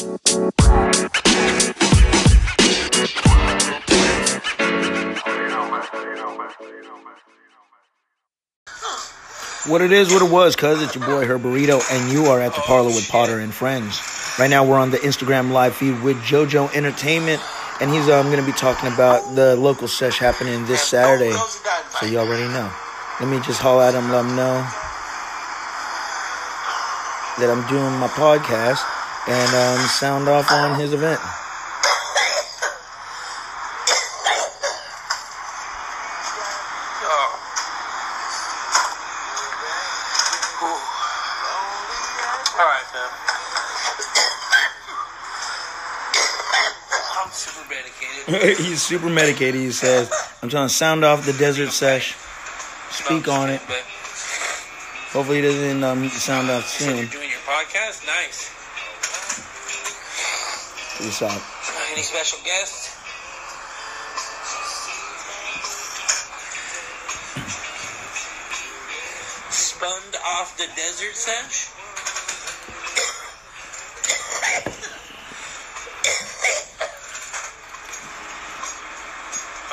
What 0.00 0.08
it 9.82 9.92
is, 9.92 10.10
what 10.10 10.22
it 10.22 10.30
was, 10.30 10.56
cuz 10.56 10.80
it's 10.80 10.94
your 10.94 11.04
boy 11.04 11.26
Herb 11.26 11.42
Burrito, 11.42 11.82
and 11.92 12.10
you 12.10 12.24
are 12.28 12.40
at 12.40 12.54
the 12.54 12.62
parlor 12.62 12.88
with 12.88 13.10
Potter 13.10 13.40
and 13.40 13.52
friends. 13.52 14.00
Right 14.38 14.48
now, 14.48 14.64
we're 14.64 14.78
on 14.78 14.90
the 14.90 14.96
Instagram 14.96 15.50
live 15.50 15.76
feed 15.76 16.02
with 16.02 16.16
JoJo 16.22 16.74
Entertainment, 16.74 17.42
and 17.82 17.90
he's 17.90 18.08
um, 18.08 18.30
going 18.30 18.40
to 18.40 18.46
be 18.46 18.56
talking 18.56 18.90
about 18.90 19.34
the 19.34 19.54
local 19.56 19.86
sesh 19.86 20.16
happening 20.16 20.64
this 20.64 20.80
Saturday. 20.80 21.32
So 22.00 22.06
you 22.06 22.18
already 22.18 22.48
know. 22.48 22.72
Let 23.20 23.28
me 23.28 23.38
just 23.40 23.60
haul 23.60 23.82
at 23.82 23.92
him, 23.92 24.10
let 24.10 24.24
him 24.24 24.34
know 24.34 24.66
that 27.38 27.50
I'm 27.50 27.68
doing 27.68 27.92
my 28.00 28.08
podcast 28.08 28.80
and 29.30 29.54
um, 29.54 29.86
sound 29.86 30.28
off 30.28 30.50
on 30.50 30.78
his 30.80 30.92
event. 30.92 31.20
All 42.58 42.66
right, 42.66 42.82
man. 42.92 43.08
I'm 47.22 47.30
super 47.30 47.68
medicated. 47.68 48.58
he's 48.66 48.82
super 48.82 49.08
medicated, 49.08 49.60
he 49.60 49.70
says. 49.70 50.10
I'm 50.42 50.48
trying 50.48 50.66
to 50.66 50.74
sound 50.74 51.04
off 51.04 51.24
the 51.24 51.34
desert 51.34 51.70
sesh, 51.70 52.16
speak 52.90 53.28
on 53.28 53.50
it. 53.50 53.60
Hopefully, 55.12 55.36
he 55.36 55.42
doesn't 55.42 55.84
um, 55.84 56.08
sound 56.08 56.50
off 56.50 56.66
so 56.66 56.84
you're 56.86 56.96
soon. 56.96 57.08
doing 57.10 57.30
your 57.30 57.38
podcast? 57.40 58.04
Nice. 58.06 58.59
Peace 61.00 61.22
out. 61.22 61.42
Any 61.92 62.02
special 62.02 62.38
guests? 62.44 62.90
Spun 69.50 70.02
off 70.26 70.58
the 70.58 70.66
desert 70.76 71.16
sesh? 71.16 71.70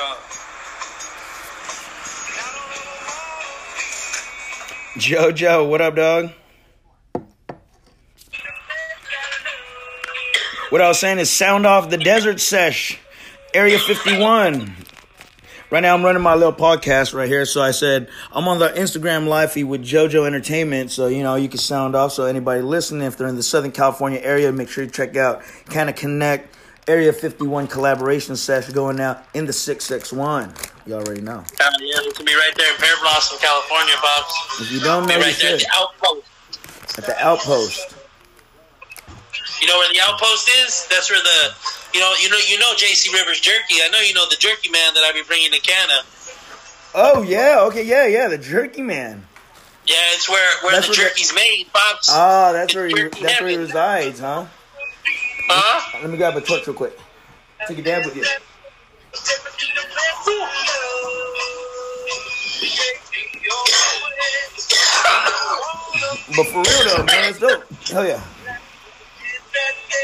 Oh. 0.00 0.18
Jojo, 4.96 5.68
what 5.68 5.82
up, 5.82 5.94
dog? 5.94 6.30
What 10.70 10.82
I 10.82 10.88
was 10.88 10.98
saying 10.98 11.18
is 11.18 11.30
sound 11.30 11.64
off 11.66 11.88
the 11.88 11.96
desert 11.96 12.40
sesh, 12.40 12.98
Area 13.54 13.78
51. 13.78 14.70
Right 15.70 15.80
now, 15.80 15.94
I'm 15.94 16.04
running 16.04 16.20
my 16.20 16.34
little 16.34 16.52
podcast 16.52 17.14
right 17.14 17.26
here. 17.26 17.46
So 17.46 17.62
I 17.62 17.70
said 17.70 18.10
I'm 18.32 18.46
on 18.48 18.58
the 18.58 18.68
Instagram 18.68 19.26
live 19.28 19.52
feed 19.52 19.64
with 19.64 19.82
JoJo 19.82 20.26
Entertainment. 20.26 20.90
So 20.90 21.06
you 21.06 21.22
know 21.22 21.36
you 21.36 21.48
can 21.48 21.56
sound 21.58 21.96
off. 21.96 22.12
So 22.12 22.26
anybody 22.26 22.60
listening, 22.60 23.06
if 23.06 23.16
they're 23.16 23.28
in 23.28 23.36
the 23.36 23.42
Southern 23.42 23.72
California 23.72 24.20
area, 24.22 24.52
make 24.52 24.68
sure 24.68 24.84
you 24.84 24.90
check 24.90 25.16
out 25.16 25.42
Canna 25.70 25.94
Connect 25.94 26.54
Area 26.86 27.14
51 27.14 27.66
collaboration 27.68 28.36
sesh 28.36 28.68
going 28.68 29.00
out 29.00 29.24
in 29.32 29.46
the 29.46 29.54
661. 29.54 30.52
You 30.86 30.94
already 30.96 31.22
know. 31.22 31.38
Uh, 31.38 31.44
yeah, 31.80 32.00
it's 32.00 32.18
gonna 32.18 32.26
be 32.26 32.34
right 32.34 32.52
there 32.56 32.74
in 32.74 32.78
Pearblossom, 32.78 33.40
California, 33.40 33.94
Pops. 33.96 34.60
If 34.60 34.72
you 34.72 34.80
don't 34.80 35.04
Be 35.04 35.14
know, 35.14 35.18
you 35.18 35.24
right 35.24 35.38
there 35.40 35.54
at 35.54 35.60
the 35.60 35.68
outpost. 35.74 36.98
At 36.98 37.06
the 37.06 37.24
outpost. 37.24 37.97
You 39.60 39.66
know 39.66 39.76
where 39.78 39.92
the 39.92 40.00
outpost 40.00 40.48
is? 40.64 40.86
That's 40.90 41.10
where 41.10 41.20
the 41.22 41.54
you 41.94 42.00
know 42.00 42.12
you 42.22 42.28
know 42.30 42.38
you 42.48 42.58
know 42.58 42.72
JC 42.74 43.12
Rivers 43.12 43.40
jerky. 43.40 43.76
I 43.84 43.88
know 43.90 44.00
you 44.00 44.14
know 44.14 44.28
the 44.28 44.36
jerky 44.38 44.70
man 44.70 44.94
that 44.94 45.02
I 45.04 45.12
be 45.12 45.22
bringing 45.26 45.50
to 45.52 45.60
Canna. 45.60 46.00
Oh 46.94 47.22
yeah, 47.22 47.60
okay, 47.68 47.82
yeah, 47.84 48.06
yeah, 48.06 48.28
the 48.28 48.38
Jerky 48.38 48.82
Man. 48.82 49.26
Yeah, 49.86 49.96
it's 50.14 50.28
where 50.28 50.38
where 50.62 50.72
That's 50.72 50.86
the 50.86 50.90
where 50.92 50.96
the- 50.96 51.10
jerky's 51.10 51.34
made, 51.34 51.66
pops. 51.72 52.08
Ah, 52.10 52.52
that's 52.52 52.74
where 52.74 52.86
he, 52.86 52.94
Jerky 52.94 53.22
that's 53.22 53.40
where 53.40 53.48
he 53.48 53.54
heaven. 53.56 53.66
resides, 53.66 54.20
huh? 54.20 54.46
huh? 55.48 55.98
Let 56.02 56.10
me 56.10 56.16
grab 56.16 56.36
a 56.36 56.40
torch 56.40 56.66
real 56.66 56.76
quick. 56.76 56.98
Take 57.66 57.78
a 57.78 57.82
dab 57.82 58.04
with 58.06 58.16
you. 58.16 58.24
But 66.36 66.46
for 66.46 66.62
real 66.62 66.96
though, 66.96 67.04
man, 67.04 67.30
it's 67.30 67.38
dope. 67.38 67.64
Hell 67.90 68.06
yeah. 68.06 68.22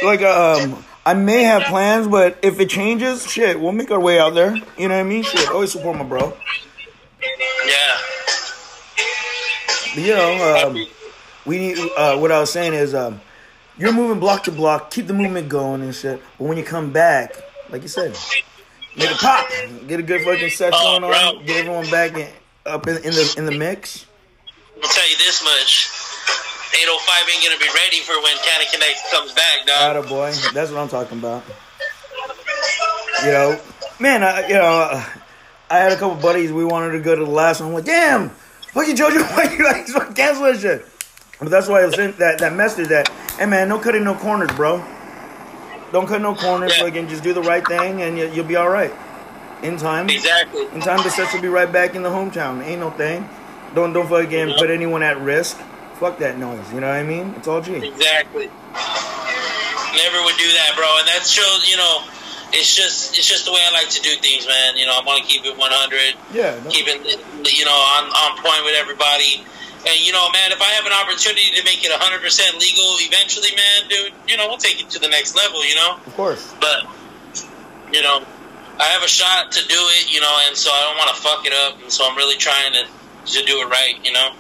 Like 0.05 0.23
um, 0.23 0.85
I 1.07 1.15
may 1.15 1.43
have 1.45 1.63
plans, 1.65 2.09
but 2.09 2.39
if 2.43 2.61
it 2.61 2.69
changes, 2.69 3.31
shit, 3.31 3.59
we'll 3.61 3.73
make 3.73 3.91
our 3.91 4.01
way 4.01 4.19
out 4.19 4.35
there. 4.35 4.55
You 4.79 4.89
know 4.89 4.95
what 4.95 5.01
I 5.01 5.03
mean? 5.03 5.23
Shit, 5.23 5.49
always 5.51 5.73
support 5.73 5.97
my 5.97 6.05
bro. 6.05 6.37
Yeah. 7.67 7.97
But, 9.95 10.03
you 10.03 10.15
know, 10.15 10.67
um, 10.69 10.87
we 11.47 11.59
need. 11.59 11.79
Uh, 11.97 12.19
what 12.19 12.33
I 12.33 12.41
was 12.41 12.51
saying 12.51 12.75
is, 12.75 12.95
um, 12.95 13.21
you're 13.79 13.93
moving 13.93 14.21
block 14.21 14.45
to 14.45 14.53
block, 14.53 14.91
keep 14.91 15.07
the 15.07 15.15
movement 15.15 15.49
going 15.49 15.83
and 15.83 15.95
shit. 15.95 16.21
But 16.39 16.45
when 16.45 16.59
you 16.59 16.65
come 16.65 16.93
back, 16.93 17.35
like 17.71 17.83
you 17.83 17.89
said, 17.89 18.17
make 18.97 19.11
it 19.11 19.17
pop, 19.19 19.47
get 19.87 20.01
a 20.01 20.03
good 20.03 20.23
fucking 20.23 20.51
set 20.51 20.73
Oh, 20.75 20.99
going 21.01 21.05
on, 21.15 21.35
bro. 21.37 21.47
get 21.47 21.57
everyone 21.59 21.89
back 21.91 22.17
in, 22.17 22.29
up 22.67 22.87
in, 22.87 22.97
in 22.97 23.13
the 23.13 23.35
in 23.39 23.47
the 23.47 23.53
mix. 23.57 24.07
I'll 24.83 24.89
tell 24.91 25.09
you 25.11 25.17
this 25.17 25.43
much. 25.43 25.89
805 26.75 27.29
ain't 27.33 27.45
gonna 27.45 27.59
be 27.59 27.71
ready 27.75 28.01
for 28.03 28.15
when 28.23 28.37
Canna 28.43 28.65
Connect 28.73 28.99
comes 29.13 29.33
back, 29.33 29.67
dog. 29.67 29.97
Atta 29.97 30.03
boy, 30.09 30.33
that's 30.53 30.71
what 30.71 30.81
I'm 30.81 30.89
talking 30.89 31.19
about. 31.19 31.43
You 33.25 33.31
know, 33.31 33.61
man, 34.01 34.23
I, 34.23 34.47
you 34.49 34.55
know, 34.55 35.03
I 35.71 35.79
had 35.79 35.93
a 35.93 35.97
couple 35.97 36.17
buddies. 36.17 36.53
We 36.53 36.65
wanted 36.65 36.93
to 36.93 37.01
go 37.01 37.15
to 37.15 37.25
the 37.25 37.31
last 37.31 37.61
one. 37.61 37.69
I'm 37.71 37.75
like, 37.75 37.85
damn, 37.85 38.31
fuck 38.31 38.87
you, 38.87 38.95
JoJo, 38.95 39.37
why 39.37 39.55
you 39.57 39.65
like 39.65 39.87
fucking 39.87 40.15
cancel 40.15 40.45
that 40.45 40.61
shit? 40.61 40.87
But 41.39 41.51
that's 41.51 41.69
why 41.69 41.85
I 41.85 41.91
sent 41.91 42.19
that 42.19 42.39
that 42.41 42.55
message 42.55 42.89
that, 42.89 43.09
hey 43.39 43.47
man, 43.47 43.69
no 43.69 43.79
cutting 43.79 44.05
no 44.05 44.15
corners, 44.15 44.51
bro. 44.53 44.79
Don't 45.93 46.07
cut 46.09 46.21
no 46.21 46.35
corners. 46.35 46.77
Yeah. 46.77 46.85
Fucking 46.85 47.09
just 47.09 47.23
do 47.23 47.33
the 47.33 47.43
right 47.43 47.65
thing, 47.67 48.03
and 48.03 48.19
you, 48.19 48.29
you'll 48.31 48.47
be 48.47 48.57
all 48.57 48.69
right. 48.69 48.93
In 49.63 49.77
time, 49.77 50.11
Exactly. 50.11 50.67
in 50.75 50.81
time, 50.81 51.03
the 51.05 51.11
sets 51.11 51.33
will 51.33 51.41
be 51.41 51.49
right 51.49 51.71
back 51.71 51.95
in 51.95 52.03
the 52.03 52.09
hometown. 52.11 52.63
Ain't 52.65 52.81
no 52.81 52.91
thing. 52.91 53.29
Don't 53.75 53.93
don't 53.93 54.09
fucking 54.09 54.55
put 54.59 54.71
anyone 54.71 55.03
at 55.03 55.21
risk. 55.21 55.59
Fuck 56.01 56.19
that 56.19 56.39
noise. 56.39 56.73
You 56.73 56.81
know 56.81 56.89
what 56.89 56.97
I 56.99 57.03
mean? 57.03 57.35
It's 57.37 57.47
all 57.49 57.61
G. 57.63 57.75
Exactly. 57.77 58.51
Never 59.95 60.19
would 60.27 60.37
do 60.37 60.51
that, 60.59 60.75
bro. 60.75 60.91
And 60.99 61.07
that 61.09 61.23
shows, 61.23 61.71
you 61.71 61.77
know, 61.79 62.03
it's 62.53 62.75
just 62.75 63.17
it's 63.17 63.27
just 63.29 63.45
the 63.47 63.53
way 63.53 63.63
I 63.63 63.71
like 63.73 63.89
to 63.91 64.03
do 64.03 64.11
things, 64.19 64.47
man. 64.47 64.77
You 64.77 64.87
know, 64.87 64.95
I 64.99 65.03
want 65.07 65.23
to 65.23 65.27
keep 65.27 65.45
it 65.47 65.57
100, 65.57 66.19
Yeah. 66.35 66.59
no- 66.63 66.71
keep 66.71 66.87
it, 66.91 66.99
you 67.47 67.65
know, 67.65 67.79
on 67.99 68.11
on 68.11 68.39
point 68.43 68.65
with 68.67 68.75
everybody. 68.75 69.47
And 69.87 69.97
you 70.01 70.13
know, 70.13 70.27
man, 70.33 70.51
if 70.51 70.61
I 70.61 70.71
have 70.75 70.87
an 70.87 70.93
opportunity 70.97 71.51
to 71.55 71.63
make 71.63 71.85
it 71.85 71.93
100% 71.93 72.59
legal 72.59 72.97
eventually, 73.05 73.55
man, 73.55 73.89
dude, 73.89 74.13
you 74.27 74.37
know, 74.37 74.49
we'll 74.49 74.59
take 74.59 74.81
it 74.81 74.91
to 74.91 74.99
the 74.99 75.09
next 75.09 75.37
level, 75.37 75.65
you 75.65 75.75
know. 75.77 75.99
Of 76.07 76.15
course. 76.17 76.55
But 76.61 76.87
you 77.93 78.03
know, 78.03 78.25
I 78.81 78.85
have 78.91 79.03
a 79.05 79.09
shot 79.09 79.53
to 79.53 79.63
do 79.69 79.79
it, 80.03 80.11
you 80.13 80.21
know, 80.21 80.35
and 80.49 80.57
so 80.57 80.71
I 80.73 80.81
don't 80.91 80.99
want 80.99 81.15
to 81.15 81.23
fuck 81.23 81.47
it 81.47 81.53
up, 81.55 81.79
and 81.83 81.93
so 81.93 82.03
I'm 82.09 82.17
really 82.17 82.37
trying 82.37 82.73
to 82.75 82.83
to 83.39 83.45
do 83.47 83.61
it 83.63 83.69
right, 83.71 83.95
you 84.05 84.13
know. 84.13 84.31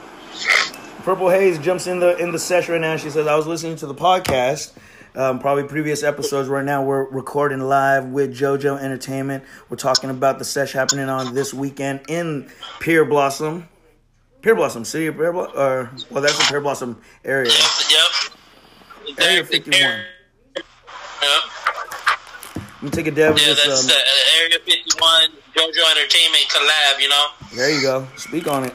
Purple 1.04 1.28
Haze 1.28 1.58
jumps 1.58 1.86
in 1.86 2.00
the 2.00 2.16
in 2.16 2.32
the 2.32 2.38
session 2.38 2.72
right 2.72 2.80
now. 2.80 2.96
She 2.96 3.10
says, 3.10 3.26
"I 3.26 3.36
was 3.36 3.46
listening 3.46 3.76
to 3.76 3.86
the 3.86 3.94
podcast, 3.94 4.72
um, 5.14 5.38
probably 5.38 5.64
previous 5.64 6.02
episodes. 6.02 6.48
Right 6.48 6.64
now, 6.64 6.82
we're 6.82 7.04
recording 7.04 7.60
live 7.60 8.06
with 8.06 8.34
JoJo 8.34 8.80
Entertainment. 8.80 9.44
We're 9.68 9.76
talking 9.76 10.08
about 10.08 10.38
the 10.38 10.46
sesh 10.46 10.72
happening 10.72 11.10
on 11.10 11.34
this 11.34 11.52
weekend 11.52 12.00
in 12.08 12.50
Pearblossom, 12.80 13.64
Pier 14.40 14.54
Blossom 14.54 14.84
City, 14.86 15.08
of 15.08 15.16
Pier 15.16 15.32
Blo- 15.32 15.52
or 15.54 15.90
well, 16.10 16.22
that's 16.22 16.38
the 16.38 16.44
Pearblossom 16.54 16.96
area. 17.24 17.50
Yep. 17.50 19.18
Area 19.20 19.40
Exactly. 19.40 19.58
51. 19.72 19.80
Yep. 20.56 20.64
Let 22.56 22.82
me 22.82 22.90
take 22.90 23.06
a 23.06 23.10
dab 23.10 23.36
Yeah, 23.38 23.44
this. 23.44 23.66
that's 23.66 23.82
Um, 23.82 23.88
the 23.88 23.94
uh, 23.94 24.40
Area 24.40 24.58
51 24.64 25.30
JoJo 25.54 25.90
Entertainment 25.90 26.44
collab, 26.48 27.00
you 27.00 27.08
know? 27.10 27.26
there 27.54 27.70
you 27.70 27.82
go. 27.82 28.06
Speak 28.16 28.48
on 28.48 28.64
it. 28.64 28.72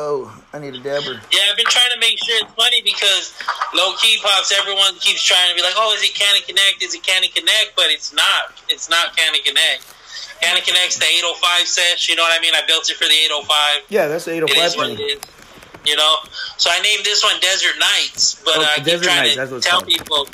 Oh, 0.00 0.32
I 0.54 0.58
need 0.58 0.72
a 0.72 0.80
dabber. 0.80 1.20
Yeah, 1.28 1.52
I've 1.52 1.60
been 1.60 1.68
trying 1.68 1.92
to 1.92 2.00
make 2.00 2.16
sure 2.24 2.32
it's 2.40 2.54
funny 2.56 2.80
because 2.80 3.36
low 3.76 3.92
key 4.00 4.16
pops, 4.24 4.48
everyone 4.48 4.96
keeps 4.96 5.20
trying 5.20 5.50
to 5.52 5.54
be 5.54 5.60
like, 5.60 5.76
oh, 5.76 5.92
is 5.92 6.00
it 6.02 6.14
Canna 6.16 6.40
Connect? 6.40 6.80
Is 6.80 6.94
it 6.96 7.02
Canna 7.04 7.28
Connect? 7.28 7.76
But 7.76 7.92
it's 7.92 8.08
not. 8.16 8.56
It's 8.72 8.88
not 8.88 9.14
Canna 9.14 9.36
Connect. 9.44 9.84
Canna 10.40 10.64
Connect's 10.64 10.96
the 10.96 11.04
805 11.04 11.68
sesh, 11.68 12.08
you 12.08 12.16
know 12.16 12.22
what 12.24 12.32
I 12.32 12.40
mean? 12.40 12.54
I 12.56 12.64
built 12.66 12.88
it 12.88 12.96
for 12.96 13.04
the 13.04 13.12
805. 13.44 13.92
Yeah, 13.92 14.08
that's 14.08 14.24
the 14.24 14.40
It 14.40 14.48
is 14.48 14.72
805 14.72 14.78
what 14.80 15.00
it 15.04 15.20
You 15.84 15.96
know? 16.00 16.16
So 16.56 16.72
I 16.72 16.80
named 16.80 17.04
this 17.04 17.20
one 17.22 17.36
Desert 17.44 17.76
Nights, 17.76 18.40
but 18.40 18.56
Oh, 18.56 18.64
I 18.64 18.76
keep 18.80 18.84
Desert 18.96 19.04
trying 19.04 19.36
Nights, 19.36 19.50
to 19.52 19.56
it's 19.60 19.68
tell 19.68 19.82
people. 19.84 20.28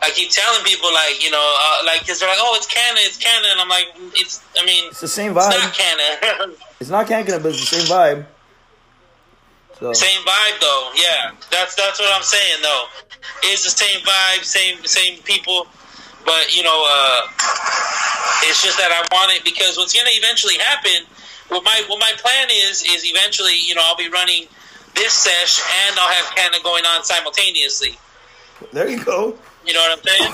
I 0.00 0.08
keep 0.10 0.30
telling 0.30 0.64
people 0.64 0.88
like 0.92 1.24
you 1.24 1.30
know 1.30 1.40
uh, 1.40 1.84
like 1.84 2.00
because 2.00 2.20
they're 2.20 2.28
like 2.28 2.38
oh 2.40 2.54
it's 2.54 2.66
Cannon 2.68 3.00
it's 3.00 3.16
and 3.24 3.58
I'm 3.58 3.68
like 3.68 3.88
it's 4.12 4.44
I 4.60 4.64
mean 4.64 4.84
It's 4.88 5.00
the 5.00 5.08
same 5.08 5.34
it's 5.36 5.46
vibe. 5.46 5.58
not 5.58 5.72
Cannon 5.72 6.54
It's 6.80 6.90
not 6.90 7.06
Kankan, 7.06 7.42
but 7.42 7.52
it's 7.52 7.60
the 7.70 7.80
same 7.80 7.86
vibe. 7.88 8.26
So 9.78 9.92
Same 9.92 10.22
vibe 10.22 10.58
though, 10.60 10.90
yeah. 10.94 11.32
That's 11.50 11.74
that's 11.74 11.98
what 12.00 12.10
I'm 12.14 12.22
saying 12.22 12.62
though. 12.62 12.86
It's 13.44 13.64
the 13.64 13.70
same 13.70 14.00
vibe, 14.00 14.42
same 14.44 14.82
same 14.84 15.20
people, 15.22 15.66
but 16.24 16.56
you 16.56 16.62
know, 16.62 16.86
uh, 16.88 17.26
it's 18.48 18.62
just 18.64 18.78
that 18.78 18.90
I 18.90 19.04
want 19.14 19.32
it 19.36 19.44
because 19.44 19.76
what's 19.76 19.92
gonna 19.92 20.08
eventually 20.12 20.56
happen. 20.58 21.04
What 21.48 21.62
my 21.62 21.82
what 21.88 22.00
my 22.00 22.12
plan 22.16 22.48
is 22.50 22.82
is 22.82 23.04
eventually, 23.04 23.56
you 23.60 23.74
know, 23.74 23.82
I'll 23.84 23.96
be 23.96 24.08
running 24.08 24.46
this 24.94 25.12
sesh 25.12 25.60
and 25.88 25.98
I'll 25.98 26.08
have 26.08 26.34
Canada 26.34 26.58
going 26.64 26.86
on 26.86 27.04
simultaneously. 27.04 27.98
there 28.72 28.88
you 28.88 29.04
go. 29.04 29.36
You 29.66 29.74
know 29.74 29.80
what 29.80 29.98
I'm 29.98 30.04
saying? 30.04 30.32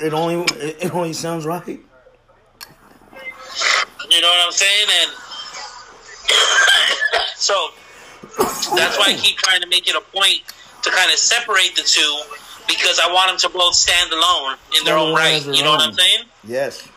It 0.04 0.12
only 0.12 0.44
it 0.58 0.92
only 0.92 1.12
sounds 1.12 1.46
right. 1.46 1.64
You 1.66 1.78
know 4.20 4.28
what 4.28 4.44
I'm 4.46 4.52
saying? 4.52 4.88
And 5.00 5.10
so 7.36 7.70
that's 8.76 8.98
why 8.98 9.12
I 9.12 9.16
keep 9.18 9.36
trying 9.38 9.60
to 9.60 9.68
make 9.68 9.88
it 9.88 9.94
a 9.94 10.00
point 10.00 10.42
to 10.82 10.90
kind 10.90 11.10
of 11.10 11.18
separate 11.18 11.74
the 11.76 11.82
two 11.82 12.20
because 12.66 13.00
I 13.00 13.12
want 13.12 13.30
them 13.30 13.38
to 13.38 13.48
both 13.56 13.74
stand 13.74 14.12
alone 14.12 14.56
in 14.78 14.84
their 14.84 14.96
own 14.96 15.14
right. 15.14 15.42
their 15.42 15.54
You 15.54 15.64
know 15.64 15.72
what. 15.72 15.88
I'm 15.88 15.94
saying? 15.94 16.24
Yes. 16.44 16.88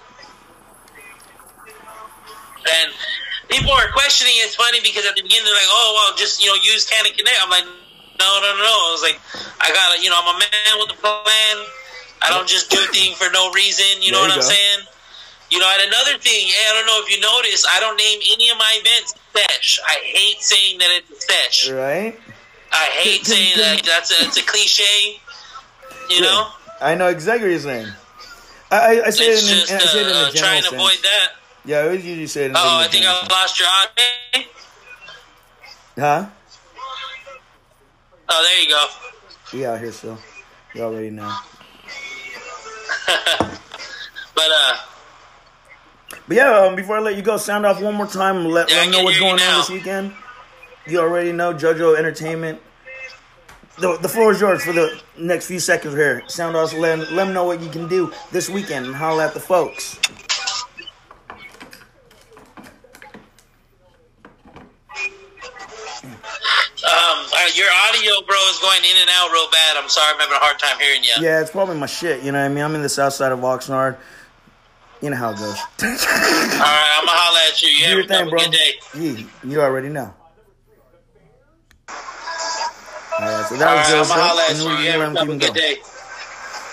And 2.68 2.92
people 3.48 3.72
are 3.72 3.92
questioning. 3.92 4.34
It's 4.44 4.56
funny 4.56 4.80
because 4.84 5.06
at 5.06 5.16
the 5.16 5.24
beginning 5.24 5.46
they're 5.46 5.56
like, 5.56 5.72
"Oh, 5.72 5.90
well, 5.96 6.18
just 6.18 6.44
you 6.44 6.48
know, 6.48 6.56
use 6.60 6.86
Canna 6.86 7.10
Connect." 7.16 7.40
I'm 7.40 7.50
like, 7.50 7.64
"No, 7.64 8.28
no, 8.44 8.48
no, 8.56 8.60
no." 8.60 8.76
I 8.76 8.92
was 8.92 9.04
like, 9.04 9.20
"I 9.62 9.72
gotta, 9.72 10.04
you 10.04 10.10
know, 10.10 10.20
I'm 10.20 10.36
a 10.36 10.40
man 10.40 10.74
with 10.84 10.92
a 10.92 11.00
plan. 11.00 11.56
I 12.22 12.28
don't 12.30 12.48
just 12.48 12.70
do 12.70 12.80
things 12.92 13.16
for 13.16 13.32
no 13.32 13.52
reason." 13.52 14.02
You 14.02 14.12
know 14.12 14.20
There 14.20 14.36
what 14.36 14.44
you 14.44 14.44
I'm 14.44 14.52
saying? 14.52 14.80
You 15.50 15.60
know, 15.60 15.72
and 15.80 15.88
another 15.88 16.18
thing, 16.20 16.48
I 16.48 16.74
don't 16.74 16.86
know 16.88 17.02
if 17.06 17.10
you 17.10 17.22
noticed, 17.22 17.66
I 17.70 17.80
don't 17.80 17.96
name 17.98 18.20
any 18.34 18.50
of 18.50 18.58
my 18.58 18.80
events 18.82 19.16
sesh. 19.34 19.80
I 19.86 20.00
hate 20.04 20.42
saying 20.42 20.80
that 20.80 20.90
it's 20.92 21.12
a 21.12 21.22
sesh. 21.22 21.70
Right. 21.72 22.20
I 22.72 22.86
hate 22.92 23.26
saying 23.26 23.58
that. 23.58 23.84
That's 23.86 24.12
a, 24.12 24.26
it's 24.26 24.38
a 24.38 24.44
cliche. 24.44 25.20
You 26.10 26.22
know, 26.22 26.48
I 26.82 26.96
know 26.96 27.08
exactly 27.08 27.48
what 27.48 27.52
you're 27.52 27.60
saying. 27.60 27.88
I 28.72 28.76
I, 28.76 29.06
I 29.08 29.10
say 29.10 29.26
it 29.26 29.42
in, 29.42 29.48
just 29.48 29.72
I 29.72 29.78
say 29.80 30.02
it 30.02 30.08
in 30.08 30.14
uh, 30.14 30.30
a 30.30 30.32
general 30.32 30.34
trying 30.34 30.64
to 30.64 30.70
sense. 30.70 30.82
avoid 30.82 31.04
that. 31.04 31.32
Yeah, 31.66 31.78
I 31.78 31.82
always 31.84 32.06
usually 32.06 32.28
say 32.28 32.46
it 32.46 32.52
in 32.52 32.58
Oh, 32.58 32.80
I 32.80 32.88
think 32.88 33.06
I 33.06 33.28
lost 33.28 33.60
your 33.60 33.68
audio. 33.68 34.48
Huh? 35.98 36.30
Oh, 38.30 38.44
there 38.44 38.64
you 38.64 38.70
go. 38.70 38.86
We 39.54 39.66
out 39.66 39.80
here 39.80 39.92
still. 39.92 40.18
You 40.76 40.84
already 40.84 41.10
know. 41.10 41.34
But 44.38 44.52
uh, 44.52 44.78
But 46.28 46.38
yeah, 46.38 46.58
um, 46.60 46.76
before 46.76 46.98
I 46.98 47.00
let 47.00 47.16
you 47.16 47.22
go, 47.22 47.38
sound 47.38 47.66
off 47.66 47.82
one 47.82 47.96
more 47.96 48.08
time. 48.08 48.46
Let, 48.46 48.70
Yeah, 48.70 48.78
let 48.78 48.84
them 48.84 48.92
know 48.92 49.04
what's 49.04 49.20
going 49.20 49.42
on 49.42 49.58
this 49.60 49.70
weekend. 49.70 50.14
You 50.86 51.00
already 51.02 51.32
know 51.34 51.54
JoJo 51.54 51.98
Entertainment. 51.98 52.62
The, 53.80 53.98
the 53.98 54.10
floor 54.10 54.32
is 54.32 54.42
yours 54.42 54.64
for 54.64 54.74
the 54.74 55.00
next 55.20 55.48
few 55.48 55.60
seconds 55.60 55.94
here. 55.94 56.24
Sound 56.28 56.56
off, 56.56 56.74
let, 56.74 56.98
let 56.98 57.26
them 57.26 57.34
know 57.34 57.44
what 57.44 57.62
you 57.62 57.70
can 57.70 57.88
do 57.88 58.12
this 58.32 58.50
weekend 58.50 58.88
and 58.88 58.96
holler 58.96 59.24
at 59.24 59.34
the 59.34 59.40
folks. 59.40 60.00
um, 66.88 67.26
your 67.54 67.68
audio, 67.90 68.22
bro, 68.26 68.36
is 68.50 68.60
going 68.60 68.82
in 68.84 68.98
and 69.02 69.10
out 69.14 69.32
real 69.32 69.50
bad. 69.52 69.78
I'm 69.78 69.90
sorry, 69.90 70.14
I'm 70.14 70.20
having 70.20 70.36
a 70.36 70.40
hard 70.40 70.60
time 70.60 70.80
hearing 70.80 71.04
you. 71.04 71.14
Yeah, 71.20 71.42
it's 71.42 71.52
probably 71.52 71.78
my 71.78 71.86
shit. 71.86 72.24
You 72.24 72.32
know 72.32 72.40
what 72.40 72.46
I 72.46 72.54
mean? 72.54 72.64
I'm 72.64 72.76
in 72.76 72.82
the 72.82 72.90
south 72.90 73.14
side 73.14 73.32
of 73.32 73.40
Oxnard. 73.40 73.98
You 75.02 75.10
know 75.12 75.16
how 75.18 75.32
it 75.32 75.38
goes. 75.38 75.60
All 75.84 75.90
right, 75.90 76.98
I'm 76.98 77.06
gonna 77.06 77.18
holler 77.18 77.40
at 77.50 77.62
you. 77.62 77.70
You 77.70 77.86
Do 77.86 77.90
your 77.92 78.02
yourself 78.02 78.20
thing, 78.20 78.28
a 78.28 78.30
bro. 78.32 78.40
good 78.40 78.52
day. 78.52 78.74
Yeah, 78.96 79.28
you 79.44 79.62
already 79.62 79.90
know. 79.90 80.14
Alright, 83.20 83.46
so 83.48 83.56
All 83.56 83.60
that 83.60 83.74
right, 83.74 84.00
was 84.00 84.12
I'm 84.12 84.18
gonna 84.18 84.28
holler 84.30 84.42
at 84.50 84.58
you. 84.58 84.66
we're 84.66 84.72
You 84.72 84.78
gonna 84.78 84.92
have 84.92 85.00
let 85.00 85.08
him 85.08 85.14
yourself 85.14 85.30
a 85.30 85.38
good 85.38 85.40
going. 85.40 85.54
day. 85.54 85.76